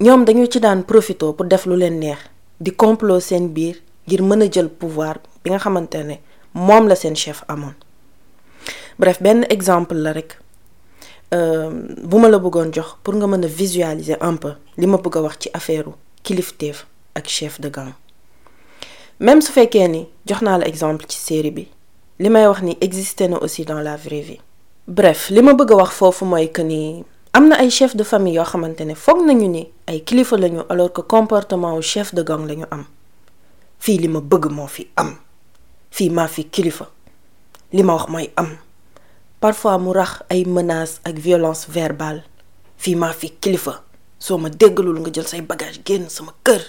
ñoom 0.01 0.25
dañu 0.25 0.47
ci 0.51 0.59
daan 0.61 0.83
profito 0.85 1.33
pour 1.33 1.47
def 1.47 1.67
lu 1.67 1.77
leen 1.77 1.99
neex 2.01 2.19
di 2.61 2.71
complot 2.75 3.21
seen 3.21 3.49
biir 3.53 3.77
ngir 4.07 4.23
mën 4.23 4.43
a 4.43 4.49
jël 4.51 4.69
pouvoir 4.69 5.19
bi 5.45 5.51
nga 5.51 5.59
xamante 5.59 5.95
ne 6.03 6.15
moom 6.55 6.89
la 6.89 6.95
seen 6.97 7.15
chef 7.17 7.45
amoon. 7.49 7.75
Bref 8.99 9.23
benn 9.23 9.47
exemple 9.49 9.95
la 9.95 10.13
rek. 10.13 10.39
Bu 11.33 12.19
ma 12.19 12.29
la 12.29 12.39
bëggoon 12.39 12.73
jox 12.73 12.97
pour 13.03 13.15
nga 13.15 13.27
mën 13.27 13.45
a 13.45 13.47
visualiser 13.47 14.17
un 14.21 14.37
peu 14.37 14.53
li 14.77 14.87
ma 14.87 14.99
bëgg 14.99 15.17
a 15.17 15.23
wax 15.23 15.37
ci 15.41 15.51
affaire 15.55 15.85
kilifteef 16.23 16.87
ak 17.15 17.29
chef 17.29 17.61
de 17.61 17.69
gang. 17.69 17.93
Même 19.21 19.41
su 19.41 19.53
fekkee 19.53 19.89
ni 19.89 20.07
jox 20.27 20.43
naa 20.43 20.59
la 20.59 20.67
exemple 20.69 21.05
ci 21.09 21.17
série 21.19 21.51
bi 21.51 21.69
li 22.19 22.29
may 22.29 22.47
wax 22.47 22.63
ni 22.63 22.77
existé 22.81 23.29
na 23.29 23.39
aussi 23.43 23.65
dans 23.65 23.81
la 23.81 23.97
vraie 23.97 24.21
vie. 24.21 24.41
Bref 24.87 25.31
li 25.31 25.41
ma 25.43 25.55
bëgg 25.55 25.73
a 25.73 25.77
wax 25.77 25.91
foofu 25.93 26.25
mooy 26.25 26.51
que 26.53 26.63
ni 26.63 27.05
am 27.33 27.49
na 27.49 27.57
ay 27.61 27.71
chef 27.71 27.97
de 27.97 28.03
famille 28.05 28.35
yoo 28.35 28.45
xamante 28.45 28.81
ne 28.85 28.95
foog 28.95 29.25
nañu 29.25 29.49
ni 29.49 29.69
ay 29.87 30.01
kilifa 30.05 30.37
lañu 30.37 30.61
alors 30.69 30.93
que 30.93 31.01
comportement 31.01 31.75
wu 31.77 31.83
chef 31.83 32.15
de 32.15 32.23
gang 32.23 32.47
lañu 32.47 32.65
am. 32.71 32.85
Fii 33.79 33.99
li 33.99 34.09
ma 34.09 34.21
bëgg 34.21 34.51
moo 34.51 34.67
fi 34.67 34.87
am. 34.97 35.17
Fii 35.91 36.11
maa 36.11 36.29
fi 36.29 36.45
kilifa. 36.45 36.89
Li 37.73 37.83
ma 37.83 37.95
wax 37.95 38.09
mooy 38.09 38.31
am 38.37 38.57
parfois 39.43 39.79
mu 39.83 39.91
rax 39.93 40.23
ay 40.31 40.45
menaces 40.47 41.01
ak 41.05 41.19
violence 41.19 41.67
verbale. 41.69 42.23
Fii 42.79 42.95
maa 42.95 43.13
fi 43.13 43.29
kilifa. 43.43 43.83
Soo 44.19 44.39
ma 44.39 44.49
déggalul 44.49 45.01
nga 45.03 45.11
jël 45.13 45.27
say 45.27 45.41
bagage 45.43 45.83
génn 45.85 46.07
sama 46.09 46.33
kër. 46.47 46.63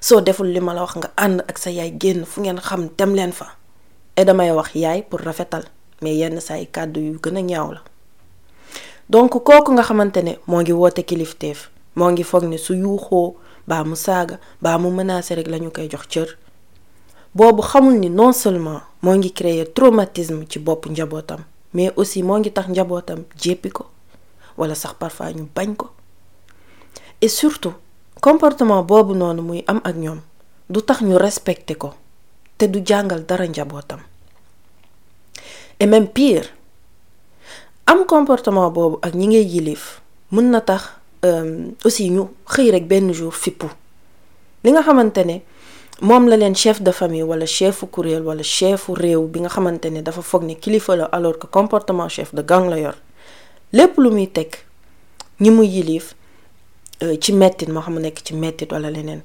Soo 0.00 0.20
deful 0.20 0.52
li 0.52 0.60
ma 0.60 0.74
la 0.76 0.82
wax 0.84 0.94
nga 1.00 1.10
ànd 1.16 1.40
ak 1.48 1.56
sa 1.58 1.70
yaay 1.72 1.96
génn 1.98 2.24
fu 2.28 2.40
ngeen 2.44 2.60
xam 2.60 2.90
dem 2.98 3.14
leen 3.16 3.32
fa. 3.32 3.56
Et 4.16 4.24
damay 4.26 4.52
wax 4.52 4.74
yaay 4.74 5.02
pour 5.08 5.20
rafetal 5.24 5.64
mais 6.02 6.14
yenn 6.20 6.40
saa 6.40 6.58
yi 6.60 6.66
kàddu 6.66 7.00
yu 7.00 7.18
gën 7.22 7.36
a 7.36 7.40
ñaaw 7.40 7.72
la. 7.72 7.80
Donc 9.08 9.30
kooku 9.32 9.72
nga 9.72 9.82
xamante 9.82 10.20
ne 10.22 10.36
moo 10.46 10.60
ngi 10.60 10.72
woote 10.72 11.02
kilifteef 11.02 11.70
moo 11.96 12.10
ngi 12.10 12.22
foog 12.24 12.44
ne 12.44 12.58
su 12.58 12.74
yuuxoo 12.74 13.36
baa 13.66 13.84
mu 13.84 13.96
saaga 13.96 14.38
baa 14.60 14.76
mu 14.78 14.90
menacé 14.90 15.34
rek 15.34 15.48
lañu 15.48 15.70
koy 15.72 15.88
jox 15.90 16.06
cër. 16.08 16.28
Boobu 17.34 17.62
xamul 17.62 17.98
ni 17.98 18.10
non 18.10 18.32
seulement 18.32 18.82
moo 19.02 19.16
ngi 19.16 19.32
créer 19.32 19.72
traumatisme 19.72 20.44
ci 20.48 20.58
bopp 20.58 20.86
njabootam 20.86 21.40
mais 21.74 21.92
aussi 21.96 22.22
moo 22.22 22.38
ngi 22.38 22.50
tax 22.52 22.68
njabootam 22.68 23.24
jéppi 23.36 23.70
wala 24.56 24.74
sax 24.74 24.94
parfois 24.98 25.32
et 27.20 27.28
surtout 27.28 27.74
comportement 28.20 28.82
boobu 28.82 29.14
noonu 29.14 29.42
muy 29.42 29.64
am 29.66 29.80
ak 29.84 29.96
ñoom 29.96 30.20
du 30.70 30.80
tax 30.82 31.02
ñu 31.02 31.16
respecter 31.18 31.74
ko 31.76 31.90
te 32.58 32.64
du 32.66 32.80
dara 33.26 33.44
et 35.80 35.86
même 35.86 36.08
pire 36.08 36.46
am 37.86 38.04
comportement 38.06 38.70
boobu 38.70 38.98
ak 39.02 39.14
ñi 39.14 39.26
ngay 39.28 39.44
yilif 39.44 40.00
mën 40.32 40.50
na 40.50 40.60
tax 40.60 40.82
aussi 41.84 42.10
ñu 42.10 42.28
rek 42.70 42.86
jour 43.12 43.32
moom 46.00 46.28
la 46.28 46.36
leen 46.36 46.54
chef 46.54 46.80
de 46.82 46.90
famille 46.90 47.22
wala 47.22 47.46
chefu 47.46 47.86
kuréel 47.86 48.22
wala 48.22 48.42
chefu 48.42 48.92
réew 48.94 49.26
bi 49.28 49.40
nga 49.40 49.48
xamante 49.48 49.86
ne 49.90 50.02
dafa 50.02 50.22
foog 50.22 50.42
ne 50.44 50.54
kilifa 50.54 50.96
la 50.96 51.04
alors 51.06 51.38
que 51.38 51.46
comportement 51.46 52.08
chef 52.08 52.34
de 52.34 52.42
gang 52.42 52.68
la 52.68 52.78
yor. 52.78 52.94
Lépp 53.72 53.96
lu 53.98 54.10
muy 54.10 54.28
teg 54.28 54.54
ñi 55.40 55.50
muy 55.50 55.66
yilif 55.66 56.14
ci 57.20 57.32
mettit 57.32 57.68
moo 57.68 57.80
xam 57.82 57.98
nekk 57.98 58.22
ci 58.24 58.34
mettit 58.34 58.70
wala 58.72 58.90
leneen 58.90 59.22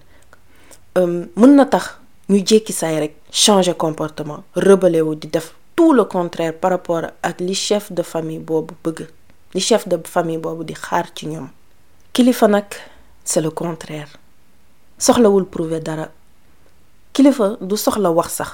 mën 0.96 1.56
na 1.56 1.66
tax 1.66 1.98
ñu 2.30 2.44
jékki 2.46 2.74
saay 2.74 3.00
rek 3.00 3.16
changer 3.32 3.76
comportement 3.76 4.44
rebelle 4.56 5.02
wu 5.02 5.16
di 5.16 5.28
def 5.28 5.54
tout 5.76 5.94
le 5.94 6.04
contraire 6.06 6.54
par 6.54 6.72
rapport 6.72 7.04
ak 7.24 7.40
li 7.40 7.54
chef 7.56 7.92
de 7.92 8.02
famille 8.04 8.40
boobu 8.40 8.74
bëgg 8.84 9.08
li 9.54 9.60
chef 9.62 9.88
de 9.88 9.98
famille 10.06 10.38
boobu 10.38 10.64
di 10.64 10.74
xaar 10.74 11.06
ci 11.16 11.28
ñoom. 11.28 11.50
Kilifa 12.14 12.48
nag 12.48 12.66
c'est 13.24 13.42
le 13.42 13.52
contraire. 13.52 14.10
Soxlawul 14.98 15.46
prouver 15.46 15.80
dara 15.80 16.10
kilifa 17.14 17.58
du 17.62 17.76
soxla 17.78 18.10
wax 18.12 18.32
sax. 18.32 18.52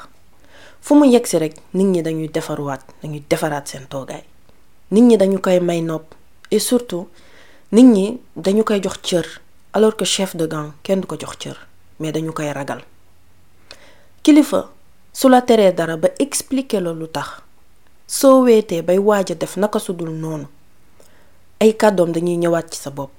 Fu 0.82 0.94
mu 0.96 1.06
yegsi 1.06 1.40
rek 1.40 1.56
nit 1.74 1.86
ñi 1.88 2.02
dañuy 2.04 2.28
defaruwaat 2.30 2.82
dañuy 3.02 3.24
defaraat 3.30 3.68
seen 3.68 3.88
toogaay. 3.88 4.24
Nit 4.92 5.02
ñi 5.04 5.18
dañu 5.18 5.40
koy 5.42 5.60
may 5.60 5.82
nopp 5.82 6.14
et 6.52 6.60
surtout 6.60 7.08
nit 7.72 7.84
ñi 7.84 8.20
dañu 8.36 8.64
koy 8.64 8.80
jox 8.84 9.00
cër 9.02 9.26
alors 9.74 9.96
que 9.98 10.06
chef 10.06 10.36
de 10.36 10.46
gang 10.48 10.72
kenn 10.84 11.02
du 11.02 11.08
ko 11.08 11.16
jox 11.20 11.38
cër 11.38 11.58
mais 12.00 12.12
dañu 12.12 12.32
koy 12.34 12.52
ragal. 12.54 12.84
Kilifa 14.22 14.70
su 15.12 15.28
la 15.30 15.42
teree 15.42 15.72
dara 15.74 15.98
ba 15.98 16.10
expliquer 16.20 16.82
la 16.82 16.94
lu 16.94 17.08
tax 17.08 17.42
soo 18.08 18.44
weetee 18.44 18.82
bay 18.84 18.98
waaj 19.00 19.34
def 19.38 19.58
naka 19.58 19.80
su 19.80 19.94
dul 19.94 20.12
noonu 20.12 20.46
ay 21.60 21.74
kàddoom 21.76 22.12
dañuy 22.12 22.38
ñëwaat 22.38 22.70
ci 22.74 22.80
sa 22.80 22.92
bopp. 22.92 23.12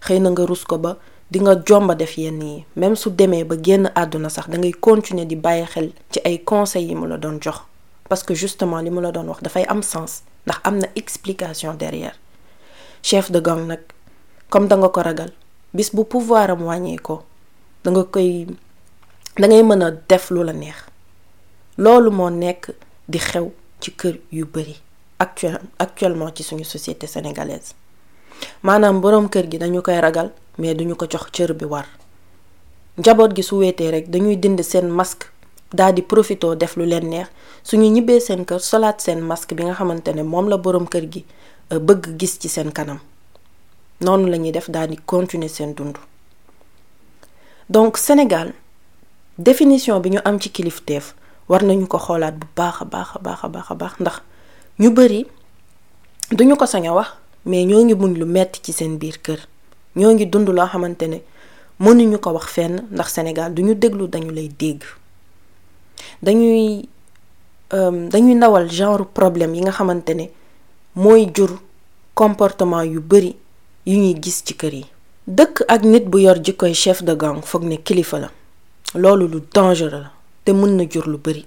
Xëy 0.00 0.20
na 0.20 0.30
nga 0.30 0.46
rus 0.46 0.64
ko 0.64 0.78
ba 0.78 0.96
di 1.34 1.40
nga 1.42 1.56
jomba 1.66 1.94
def 1.98 2.14
yenn 2.16 2.38
yi. 2.42 2.64
Même 2.78 2.94
su 2.94 3.10
demee 3.10 3.42
ba 3.44 3.56
génn 3.58 3.90
àdduna 4.02 4.28
sax 4.30 4.46
da 4.48 4.56
ngay 4.58 4.72
continuer 4.86 5.26
di 5.26 5.34
bàyyi 5.36 5.66
xel 5.66 5.88
ci 6.12 6.20
ay 6.24 6.38
conseils 6.46 6.86
yi 6.88 6.94
mu 6.94 7.06
la 7.08 7.16
doon 7.18 7.40
jox. 7.42 7.58
Parce 8.08 8.22
que 8.22 8.34
justement 8.34 8.78
li 8.80 8.90
mu 8.90 9.00
la 9.02 9.10
doon 9.10 9.26
wax 9.26 9.42
dafay 9.42 9.64
am 9.66 9.82
sens 9.82 10.22
ndax 10.46 10.58
am 10.62 10.78
na 10.78 10.86
explication 10.94 11.74
derrière. 11.74 12.14
Chef 13.02 13.32
de 13.32 13.40
gang 13.40 13.66
nag 13.66 13.80
comme 14.48 14.68
da 14.68 14.76
nga 14.76 14.88
ko 14.88 15.00
ragal 15.02 15.32
bis 15.74 15.90
bu 15.92 16.04
pouvoir 16.04 16.50
am 16.50 16.62
wàññee 16.62 16.98
ko 17.02 17.24
da 17.82 17.90
nga 17.90 18.04
koy 18.04 18.46
da 19.36 19.46
ngay 19.48 19.62
mën 19.66 19.82
a 19.82 19.90
def 19.90 20.30
lu 20.30 20.44
la 20.44 20.52
neex. 20.52 20.76
Loolu 21.78 22.10
moo 22.12 22.30
nekk 22.30 22.70
di 23.08 23.18
xew 23.18 23.50
ci 23.80 23.90
kër 23.90 24.20
yu 24.30 24.46
actuel 25.18 25.58
actuellement 25.80 26.30
ci 26.32 26.44
suñu 26.44 26.62
société 26.64 27.06
sénégalaise. 27.08 27.74
Maanaam 28.62 29.00
boroom 29.00 29.28
kër 29.28 29.50
gi 29.50 29.58
dañu 29.58 29.82
koy 29.82 29.98
ragal 30.00 30.30
mais 30.58 30.74
duñu 30.74 30.94
ko 30.96 31.06
jox 31.10 31.30
cër 31.32 31.52
bi 31.54 31.64
war. 31.64 31.86
Njaboot 32.98 33.34
gi 33.34 33.42
su 33.42 33.56
weetee 33.58 33.90
rek 33.90 34.08
dañuy 34.10 34.36
dind 34.36 34.60
seen 34.62 34.88
masque 34.88 35.26
daal 35.72 35.92
di 35.94 36.02
profitoo 36.02 36.54
def 36.54 36.76
lu 36.76 36.84
leen 36.86 37.08
neex. 37.08 37.28
Suñu 37.64 37.90
ñibbee 37.90 38.20
seen 38.20 38.44
kër 38.44 38.60
solaat 38.60 39.00
seen 39.00 39.20
masque 39.20 39.54
bi 39.54 39.64
nga 39.64 39.74
xamante 39.74 40.08
ne 40.14 40.22
moom 40.22 40.48
la 40.48 40.56
boroom 40.58 40.86
kër 40.88 41.06
gi 41.12 41.24
bëgg 41.70 42.16
gis 42.18 42.38
ci 42.38 42.48
seen 42.48 42.70
kanam. 42.72 42.98
Noonu 44.00 44.28
lañuy 44.28 44.52
def 44.52 44.68
daal 44.70 44.88
di 44.88 44.98
continuer 45.04 45.48
seen 45.50 45.74
dund. 45.74 45.96
Donc 47.68 47.96
Sénégal 47.98 48.52
définition 49.38 49.98
bi 50.00 50.10
ñu 50.10 50.18
am 50.24 50.38
ci 50.40 50.50
kilifteef 50.50 51.14
war 51.48 51.62
nañu 51.64 51.86
ko 51.88 51.98
xoolaat 51.98 52.34
bu 52.38 52.46
baax 52.56 52.82
a 52.82 52.84
baax 52.84 53.08
a 53.16 53.18
baax 53.18 53.44
a 53.44 53.48
baax 53.48 53.70
a 53.70 53.74
baax 53.74 53.92
ndax 54.00 54.20
ñu 54.78 54.90
bari 54.90 55.26
duñu 56.30 56.56
ko 56.56 56.66
sañ 56.66 56.86
a 56.86 56.92
wax 56.94 57.08
mais 57.46 57.64
ñoo 57.66 57.82
ngi 57.84 57.94
muñ 57.94 58.14
lu 58.18 58.24
metti 58.26 58.60
ci 58.62 58.72
seen 58.72 58.98
biir 58.98 59.18
kër. 59.22 59.40
Ñoo 59.96 60.12
ngi 60.12 60.26
dund 60.26 60.48
loo 60.48 60.66
xamante 60.66 61.02
ne 61.08 61.18
mënuñu 61.80 62.18
ko 62.18 62.30
wax 62.32 62.46
fenn 62.46 62.86
ndax 62.90 63.12
Sénégal 63.12 63.54
duñu 63.54 63.74
déglu 63.74 64.08
dañu 64.08 64.30
lay 64.30 64.48
dégg. 64.48 64.82
Dañuy 66.22 66.88
dañuy 67.70 68.34
ndawal 68.34 68.70
genre 68.70 69.04
problème 69.12 69.54
yi 69.54 69.62
nga 69.62 69.72
xamante 69.72 70.10
ne 70.14 70.26
mooy 70.94 71.30
jur 71.34 71.50
comportement 72.14 72.82
yu 72.82 73.00
bari 73.00 73.36
yu 73.86 73.96
ñuy 73.98 74.14
gis 74.22 74.42
ci 74.44 74.54
kër 74.54 74.74
yi. 74.74 74.86
Dëkk 75.26 75.64
ak 75.68 75.82
nit 75.84 76.04
bu 76.08 76.18
yor 76.20 76.38
jikkoy 76.44 76.74
chef 76.74 77.02
de 77.02 77.14
gang 77.14 77.40
foog 77.42 77.64
ne 77.64 77.76
kilifa 77.76 78.18
la. 78.18 78.30
Loolu 78.94 79.26
lu 79.28 79.40
dangereux 79.52 79.90
la 79.90 80.10
te 80.44 80.52
mën 80.52 80.76
na 80.76 80.84
jur 80.88 81.06
lu 81.08 81.18
bari. 81.18 81.46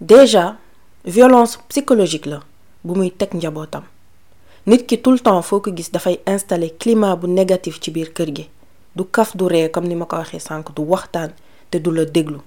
Déjà 0.00 0.56
violence 1.04 1.58
psychologique 1.68 2.26
la 2.26 2.40
bu 2.84 2.94
muy 2.94 3.10
teg 3.10 3.34
njabootam. 3.34 3.82
Nit 4.68 4.84
ki 4.86 4.98
tout 5.00 5.12
le 5.12 5.18
temps 5.26 5.40
foo 5.48 5.60
ko 5.64 5.70
gis 5.74 5.88
dafay 5.90 6.20
installer 6.26 6.70
climat 6.78 7.16
bu 7.16 7.26
négatif 7.26 7.80
ci 7.80 7.90
biir 7.90 8.12
kër 8.12 8.30
gi. 8.36 8.44
Du 8.94 9.04
kaf 9.04 9.34
du 9.36 9.44
ree 9.48 9.70
comme 9.70 9.88
ni 9.88 9.94
ma 9.96 10.04
ko 10.04 10.16
waxee 10.16 10.40
sànq 10.40 10.74
du 10.76 10.82
waxtaan 10.82 11.30
te 11.70 11.78
du 11.78 11.90
la 11.90 12.04
déglu. 12.04 12.38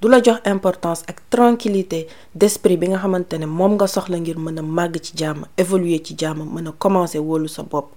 Du 0.00 0.08
la 0.08 0.20
jox 0.22 0.40
importance 0.44 1.02
ak 1.08 1.22
tranquillité 1.30 2.08
d'esprit 2.34 2.76
bi 2.76 2.88
nga 2.88 2.98
xamante 2.98 3.32
ne 3.38 3.46
moom 3.46 3.74
nga 3.78 3.86
soxla 3.86 4.18
ngir 4.18 4.36
mën 4.38 4.58
a 4.58 4.62
màgg 4.62 5.00
ci 5.00 5.12
jàmm 5.16 5.46
évoluer 5.56 6.02
ci 6.04 6.14
jàmm 6.18 6.44
mën 6.54 6.68
a 6.68 6.72
commencer 6.78 7.18
wóolu 7.20 7.48
sa 7.48 7.62
bopp. 7.62 7.88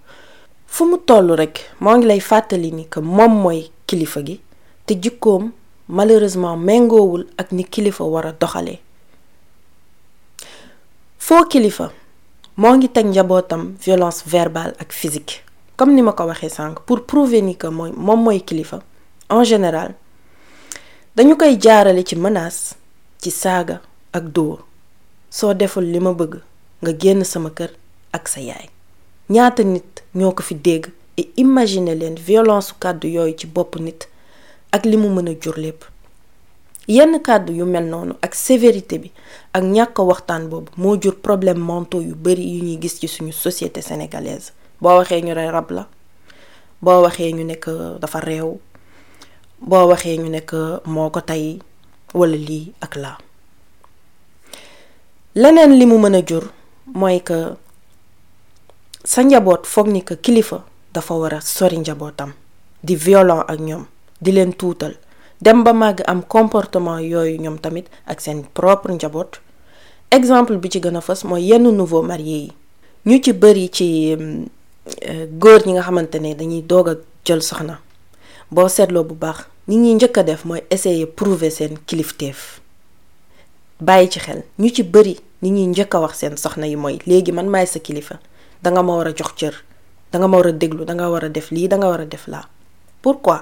Fu 0.67 0.86
mu 0.86 0.98
toll 1.05 1.32
rek 1.36 1.60
moo 1.82 1.98
ngi 1.98 2.05
lay 2.08 2.20
fàttali 2.20 2.72
ni 2.72 2.86
que 2.88 3.00
moom 3.01 3.41
mooy 3.41 3.70
kilifa 3.88 4.22
gi 4.25 4.39
te 4.86 4.94
jikkoom 4.94 5.51
malheureusement 5.89 6.55
méngoowul 6.58 7.27
ak 7.38 7.51
ni 7.51 7.63
kilifa 7.65 8.03
war 8.03 8.25
a 8.27 8.32
doxalee. 8.32 8.79
Foo 11.17 11.44
kilifa 11.50 11.91
moo 12.57 12.75
ngi 12.77 12.88
teg 12.89 13.05
njabootam 13.05 13.75
violence 13.85 14.24
verbale 14.25 14.74
ak 14.79 14.91
physique. 14.93 15.43
Comme 15.77 15.93
ni 15.93 16.01
ma 16.01 16.13
ko 16.13 16.24
pour 16.85 17.05
prouver 17.05 17.55
que 17.57 17.67
mooy 17.67 17.91
moom 17.95 18.24
mooy 18.24 18.39
kilifa 18.41 18.79
en 19.29 19.43
général 19.43 19.93
dañu 21.15 21.35
koy 21.35 21.57
jaarale 21.59 22.03
ci 22.05 22.15
menace 22.15 22.75
ci 23.21 23.31
saaga 23.31 23.81
ak 24.13 24.24
dóor. 24.31 24.59
Soo 25.29 25.53
deful 25.53 25.83
li 25.83 26.00
ma 26.00 26.13
bëgg 26.13 26.39
nga 26.81 26.91
génn 26.97 27.24
sama 27.25 27.50
kër 27.50 27.71
ak 28.13 28.27
sa 28.27 28.39
yaay. 28.39 28.69
Et 31.17 32.19
violence 32.25 32.74
kàddu 32.79 33.07
yooyu 33.07 33.35
ci 33.38 33.47
bopp 33.47 33.75
nit 33.79 34.07
ak 34.71 34.85
li 34.85 34.97
mu 34.97 35.09
mën 35.09 35.29
a 35.29 35.33
jur 35.41 35.55
lépp. 35.57 35.83
Yenn 36.88 37.19
kàddu 37.19 37.53
yu 37.53 37.65
mel 37.65 37.85
noonu 37.85 38.13
ak 38.21 38.35
sévérité 38.35 39.12
ak 39.54 39.63
ñàkk 39.63 39.98
waxtaan 40.00 40.48
boobu 40.50 40.72
moo 40.77 40.98
jur 41.01 41.15
problème 41.15 41.60
mentaux 41.60 42.01
yu 42.01 42.15
bari 42.15 42.44
yu 42.44 42.63
ñuy 42.63 42.77
gis 42.82 43.00
ci 43.00 43.08
suñu 43.08 43.32
société 43.34 43.82
sénégalaise. 43.82 44.51
Boo 44.82 44.98
waxee 44.98 45.22
ñu 45.22 45.34
ne 45.34 45.50
rab 45.51 45.70
la 45.72 45.88
boo 46.82 47.01
waxee 47.04 47.32
ñu 47.34 47.44
nekk 47.44 47.65
dafa 48.01 48.20
réew 48.20 48.60
boo 49.62 49.88
waxee 49.88 50.18
ñu 50.18 50.30
nekk 50.30 50.51
moo 50.86 51.10
ko 51.10 51.22
tey 51.22 51.60
walla 52.13 52.38
lii 52.38 52.74
ak 52.82 52.96
laa. 52.96 53.18
Leneen 55.36 55.75
li 55.80 55.86
mu 55.86 55.98
mën 56.00 56.15
a 56.15 56.22
jur 56.25 56.44
mooy 56.94 57.20
que 57.24 57.56
sa 59.04 59.22
njaboot 59.24 59.65
foog 59.65 59.88
ni 59.88 60.01
que 60.04 60.15
kilifa 60.15 60.63
dafa 60.94 61.13
war 61.13 61.34
a 61.34 61.42
sori 61.42 61.77
njabootam 61.77 62.32
di 62.84 62.96
violent 62.96 63.44
ak 63.48 63.60
ñoom 63.60 63.86
di 64.22 64.32
leen 64.32 64.54
tuutal 64.54 64.96
dem 65.42 65.63
ba 65.63 65.74
màgg 65.74 66.01
am 66.08 66.24
comportement 66.24 67.00
yooyu 67.01 67.38
ñoom 67.42 67.60
tamit 67.60 67.86
ak 68.08 68.22
seen 68.22 68.44
propre 68.54 68.94
njaboot. 68.94 69.39
Exemple 70.12 70.58
bi 70.58 70.70
ci 70.70 70.80
gën 70.80 70.96
a 70.96 71.01
fës 71.01 71.24
mooy 71.25 71.44
yenn 71.50 71.63
nouveau 71.72 72.01
marié 72.01 72.38
yi. 72.38 72.51
Ñu 73.06 73.22
ci 73.24 73.34
bëri 73.34 73.70
ci 73.72 74.15
góor 75.39 75.65
ñi 75.65 75.74
nga 75.74 75.82
xamante 75.84 76.15
ne 76.20 76.34
dañuy 76.36 76.62
doog 76.62 76.89
a 76.89 76.96
jël 77.25 77.42
soxna. 77.42 77.80
Boo 78.51 78.68
seetloo 78.70 79.04
bu 79.04 79.13
baax 79.15 79.46
nit 79.68 79.77
ñi 79.77 79.94
njëkk 79.96 80.18
a 80.18 80.24
def 80.24 80.46
mooy 80.46 80.62
essayer 80.70 81.06
prouver 81.08 81.51
seen 81.51 81.77
kilifteef. 81.86 82.60
Bàyyi 83.82 84.10
ci 84.10 84.19
xel 84.19 84.43
ñu 84.60 84.69
ci 84.69 84.84
bëri 84.84 85.17
nit 85.41 85.52
ñi 85.52 85.67
njëkk 85.67 85.95
a 85.95 86.00
wax 86.00 86.17
seen 86.17 86.38
soxna 86.38 86.67
yi 86.67 86.76
mooy 86.76 87.00
léegi 87.06 87.32
man 87.32 87.48
maay 87.48 87.65
sa 87.67 87.80
kilifa 87.80 88.19
danga 88.63 88.82
ma 88.84 88.95
war 88.95 89.08
a 89.08 89.12
jox 89.13 89.34
cër 89.36 89.54
danga 90.12 90.28
ma 90.28 90.38
war 90.38 90.48
a 90.48 90.52
déglu 90.52 90.86
danga 90.86 91.10
war 91.10 91.26
a 91.26 91.30
def 91.30 91.52
lii 91.52 91.67
danga 91.67 91.88
war 91.89 92.02
a 92.02 92.06
def 92.06 92.28
laa. 92.28 92.45
Pourquoi? 93.02 93.41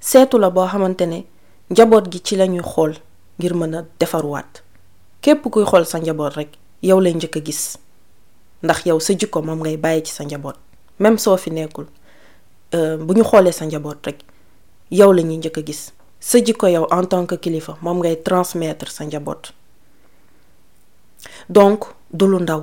seetu 0.00 0.38
la 0.38 0.50
boo 0.50 0.66
xamante 0.66 1.02
ne 1.06 1.24
njaboot 1.70 2.08
gi 2.12 2.20
ci 2.22 2.36
lañuy 2.36 2.62
xool 2.62 2.94
ngir 3.38 3.54
mën 3.54 3.74
a 3.74 3.84
defaruwaat. 4.00 4.62
Képp 5.20 5.42
kuy 5.50 5.64
xool 5.64 5.84
sa 5.86 5.98
njaboot 5.98 6.34
rek 6.34 6.48
yow 6.82 7.00
lay 7.00 7.14
njëkk 7.14 7.36
a 7.36 7.40
gis. 7.44 7.76
Ndax 8.62 8.86
yow 8.86 9.00
sa 9.00 9.12
jikko 9.14 9.42
moom 9.42 9.60
ngay 9.60 9.76
bàyyi 9.76 10.02
ci 10.04 10.12
sa 10.12 10.24
njaboot. 10.24 10.56
Même 11.00 11.18
soo 11.18 11.36
fi 11.36 11.50
nekkul 11.50 11.86
bu 12.72 13.14
ñu 13.14 13.24
xoolee 13.24 13.52
sa 13.52 13.64
njaboot 13.66 14.06
rek 14.06 14.20
yow 14.90 15.12
la 15.12 15.22
ñuy 15.22 15.36
njëkk 15.38 15.58
a 15.58 15.62
gis. 15.66 15.92
Sa 16.20 16.38
jikko 16.40 16.66
yow 16.66 16.86
en 16.90 17.04
tant 17.06 17.26
que 17.26 17.34
kilifa 17.36 17.76
moom 17.82 17.98
ngay 17.98 18.16
transmettre 18.22 18.90
sa 18.90 19.04
njaboot. 19.04 19.52
Donc 21.48 21.84
du 22.12 22.26
lu 22.26 22.38
ndaw. 22.40 22.62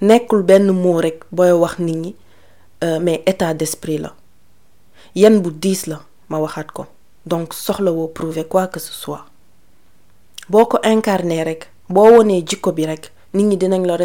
Nekkul 0.00 0.42
benn 0.42 0.70
mot 0.72 1.00
rek 1.00 1.24
booy 1.32 1.50
wax 1.52 1.78
nit 1.78 1.96
ñi 1.96 2.16
mais 3.00 3.22
état 3.26 3.54
d'esprit 3.54 3.98
la. 3.98 4.14
Yan 5.14 5.40
bu 5.40 5.50
diis 5.50 5.86
la 5.86 6.00
ma 6.32 6.38
waxaat 6.40 6.72
ko. 6.72 6.86
Donc 7.26 7.52
prouver 8.14 8.44
quoi 8.48 8.66
que 8.68 8.80
ce 8.80 8.92
soit. 8.92 9.24
Boo 10.48 10.64
ko 10.66 10.78
incarné 10.82 11.44
rek 11.44 11.70
boo 11.88 12.08
wonee 12.16 12.42
jikko 12.48 12.72
bi 12.72 12.86
rek 12.86 13.12
nit 13.34 13.44
ñi 13.44 13.56
dinañ 13.56 13.84
la 13.86 13.96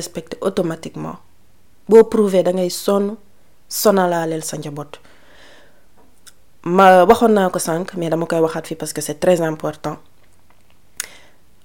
automatiquement. 0.42 1.18
Boo 1.90 2.04
prouver 2.04 2.44
da 2.44 2.52
ngay 2.52 2.70
sonn 2.70 3.16
sonalaaleel 3.70 4.44
sa 4.44 4.58
ma 6.66 7.06
waxoon 7.06 7.34
naa 7.34 7.50
ko 7.50 7.60
sànq 7.60 7.96
mais 7.96 8.10
dama 8.10 8.26
koy 8.26 8.40
waxaat 8.40 8.76
parce 8.78 8.94
que 8.94 9.02
c'est 9.02 9.20
très 9.20 9.40
important. 9.42 9.98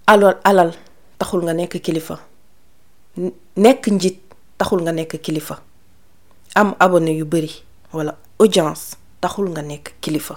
Alors 0.07 0.35
alal 0.44 0.72
taxul 1.18 1.42
nga 1.44 1.53
nekk 1.55 1.81
kilifa. 1.83 2.18
Nekk 3.57 3.87
njiit 3.88 4.18
taxul 4.59 4.81
nga 4.83 4.92
nekk 4.92 5.20
kilifa. 5.20 5.59
Am 6.55 6.75
abonné 6.79 7.12
yu 7.18 7.25
bari 7.25 7.51
walla 7.92 8.16
audience 8.38 8.96
taxul 9.20 9.51
nga 9.51 9.62
nekk 9.62 9.94
kilifa 10.01 10.37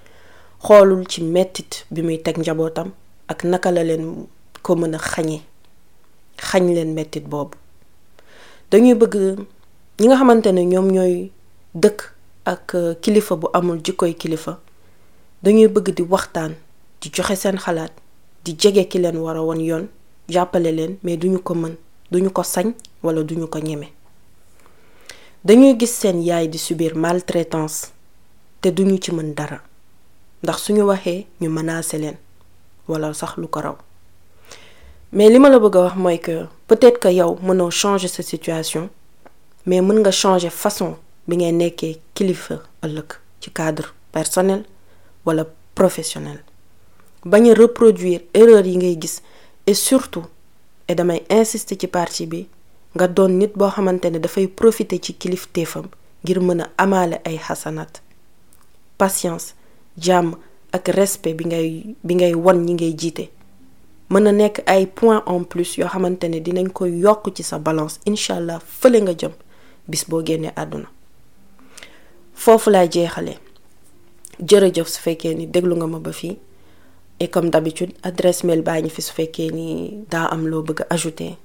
xoolul 0.63 1.05
ci 1.07 1.23
mettit 1.23 1.85
bi 1.91 2.01
muy 2.01 2.17
teg 2.21 2.37
njabootam 2.37 2.91
ak 3.27 3.43
naka 3.43 3.71
la 3.71 3.83
leen 3.83 4.27
ko 4.61 4.75
mën 4.75 4.95
a 4.95 4.97
xañe 4.99 5.41
xañ 6.37 6.63
leen 6.75 6.93
mettit 6.93 7.21
boobu. 7.27 7.57
Dañuy 8.71 8.93
bëgg 8.95 9.15
ñi 9.99 10.07
nga 10.07 10.15
xamante 10.17 10.47
ne 10.51 10.61
ñoom 10.65 10.87
ñooy 10.91 11.31
dëkk 11.73 11.99
ak 12.45 12.75
kilifa 13.01 13.35
bu 13.35 13.47
amul 13.53 13.79
jikkoy 13.83 14.13
kilifa 14.13 14.59
dañuy 15.43 15.67
bëgg 15.67 15.87
di 15.95 16.03
waxtaan 16.03 16.53
di 17.01 17.09
joxe 17.13 17.35
seen 17.35 17.57
xalaat 17.57 17.91
di 18.43 18.53
jege 18.57 18.87
ki 18.87 18.99
leen 18.99 19.17
war 19.17 19.37
a 19.37 19.41
woon 19.41 19.59
yoon 19.61 19.87
jàppale 20.29 20.71
leen 20.71 20.97
mais 21.03 21.17
duñu 21.17 21.39
ko 21.43 21.53
mën 21.55 21.75
duñu 22.11 22.29
ko 22.31 22.43
sañ 22.43 22.73
wala 23.03 23.23
duñu 23.23 23.47
ko 23.47 23.59
ñeme. 23.59 23.87
Dañuy 25.43 25.75
gis 25.79 25.89
seen 25.99 26.21
yaay 26.21 26.47
di 26.47 26.57
subir 26.57 26.95
maltraitance 26.95 27.89
te 28.61 28.69
duñu 28.71 28.97
ci 29.01 29.11
mën 29.11 29.33
dara. 29.33 29.70
Ndax 30.43 30.57
suñu 30.63 30.83
waxee 30.85 31.27
ñu 31.41 31.49
menacer 31.49 31.99
leen 31.99 32.17
wala 32.87 33.13
sax 33.13 33.37
lu 33.37 33.47
ko 33.47 33.59
mais 35.13 35.29
li 35.29 35.39
ma 35.39 35.49
la 35.49 35.59
bëgg 35.59 36.19
que 36.21 36.45
peut-être 36.67 36.99
que 36.99 37.09
yow 37.09 37.37
mënoo 37.43 37.69
changer 37.69 38.07
sa 38.07 38.23
situation 38.23 38.89
mais 39.65 39.81
mën 39.81 39.99
nga 39.99 40.11
changer 40.11 40.49
façon 40.49 40.95
bi 41.27 41.35
ngay 41.37 41.51
nekkee 41.51 41.99
kilifa 42.15 42.55
ëllëg 42.85 43.09
ci 43.41 43.51
cadre 43.51 43.93
personnel 44.11 44.63
wala 45.25 45.45
professionnel. 45.75 46.39
Bañ 47.25 47.53
reproduire 47.53 48.21
erreur 48.33 48.65
yi 48.65 48.99
et 49.67 49.73
surtout 49.75 50.25
et 50.87 50.95
damay 50.95 51.23
insister 51.29 51.77
ci 51.79 51.87
partie 51.87 52.25
bi 52.25 52.47
nga 52.95 53.07
doon 53.07 53.29
nit 53.37 53.51
boo 53.55 53.69
xamante 53.69 54.05
ne 54.09 54.17
dafay 54.19 54.47
profiter 54.47 54.99
ci 55.01 55.13
kilifteefam 55.13 55.85
ngir 56.23 56.39
mën 56.41 56.61
a 56.61 56.69
amaale 56.77 57.21
ay 57.25 57.39
patience 58.97 59.53
jàmm 60.01 60.35
ak 60.73 60.87
respect 60.89 61.37
bi 61.37 61.45
ngay 61.45 61.95
bi 62.03 62.13
ngay 62.15 62.33
won 62.35 62.65
ñi 62.65 62.73
ngay 62.73 62.93
jiite. 62.97 63.29
Mën 64.11 64.23
na 64.23 64.31
nekk 64.31 64.63
ay 64.67 64.87
points 64.87 65.23
en 65.25 65.43
plus 65.43 65.77
yoo 65.77 65.87
xamante 65.87 66.23
ne 66.27 66.39
dinañ 66.39 66.67
ko 66.73 66.85
yokk 66.85 67.31
ci 67.35 67.43
sa 67.43 67.59
balance. 67.59 67.99
Incha 68.05 68.35
allah 68.35 68.59
fële 68.59 68.99
nga 69.01 69.13
jëm 69.13 69.31
bis 69.87 70.03
boo 70.09 70.19
àdduna. 70.55 70.87
Foofu 72.33 72.69
laay 72.69 72.87
jeexale 72.91 73.37
jërëjëf 74.41 74.87
su 74.89 74.99
fekkee 75.01 75.33
ni 75.35 75.45
déglu 75.47 75.75
nga 75.75 75.87
ma 75.87 75.99
ba 75.99 76.11
fii. 76.11 76.37
Et 77.19 77.27
comme 77.29 77.49
d'habitude 77.51 77.93
adresse 78.03 78.43
mail 78.43 78.61
baa 78.63 78.81
ngi 78.81 78.89
fi 78.89 79.01
su 79.01 79.13
fekkee 79.13 79.51
ni 79.51 80.03
daa 80.09 80.25
am 80.33 80.47
loo 80.47 80.63
bëgg 80.63 80.81
a 80.81 80.85
ajouter. 80.95 81.37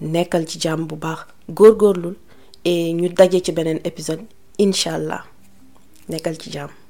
Nekkal 0.00 0.46
ci 0.48 0.58
jàmm 0.58 0.86
bu 0.86 0.96
baax. 0.96 1.20
Góorgóorlul 1.48 2.16
et 2.64 2.92
ñu 2.92 3.08
daje 3.08 3.40
ci 3.44 3.52
beneen 3.52 3.80
épisode. 3.84 4.24
Incha 4.58 4.94
allah. 4.94 5.24
Nekkal 6.08 6.36
ci 6.38 6.50
jàmm 6.50 6.81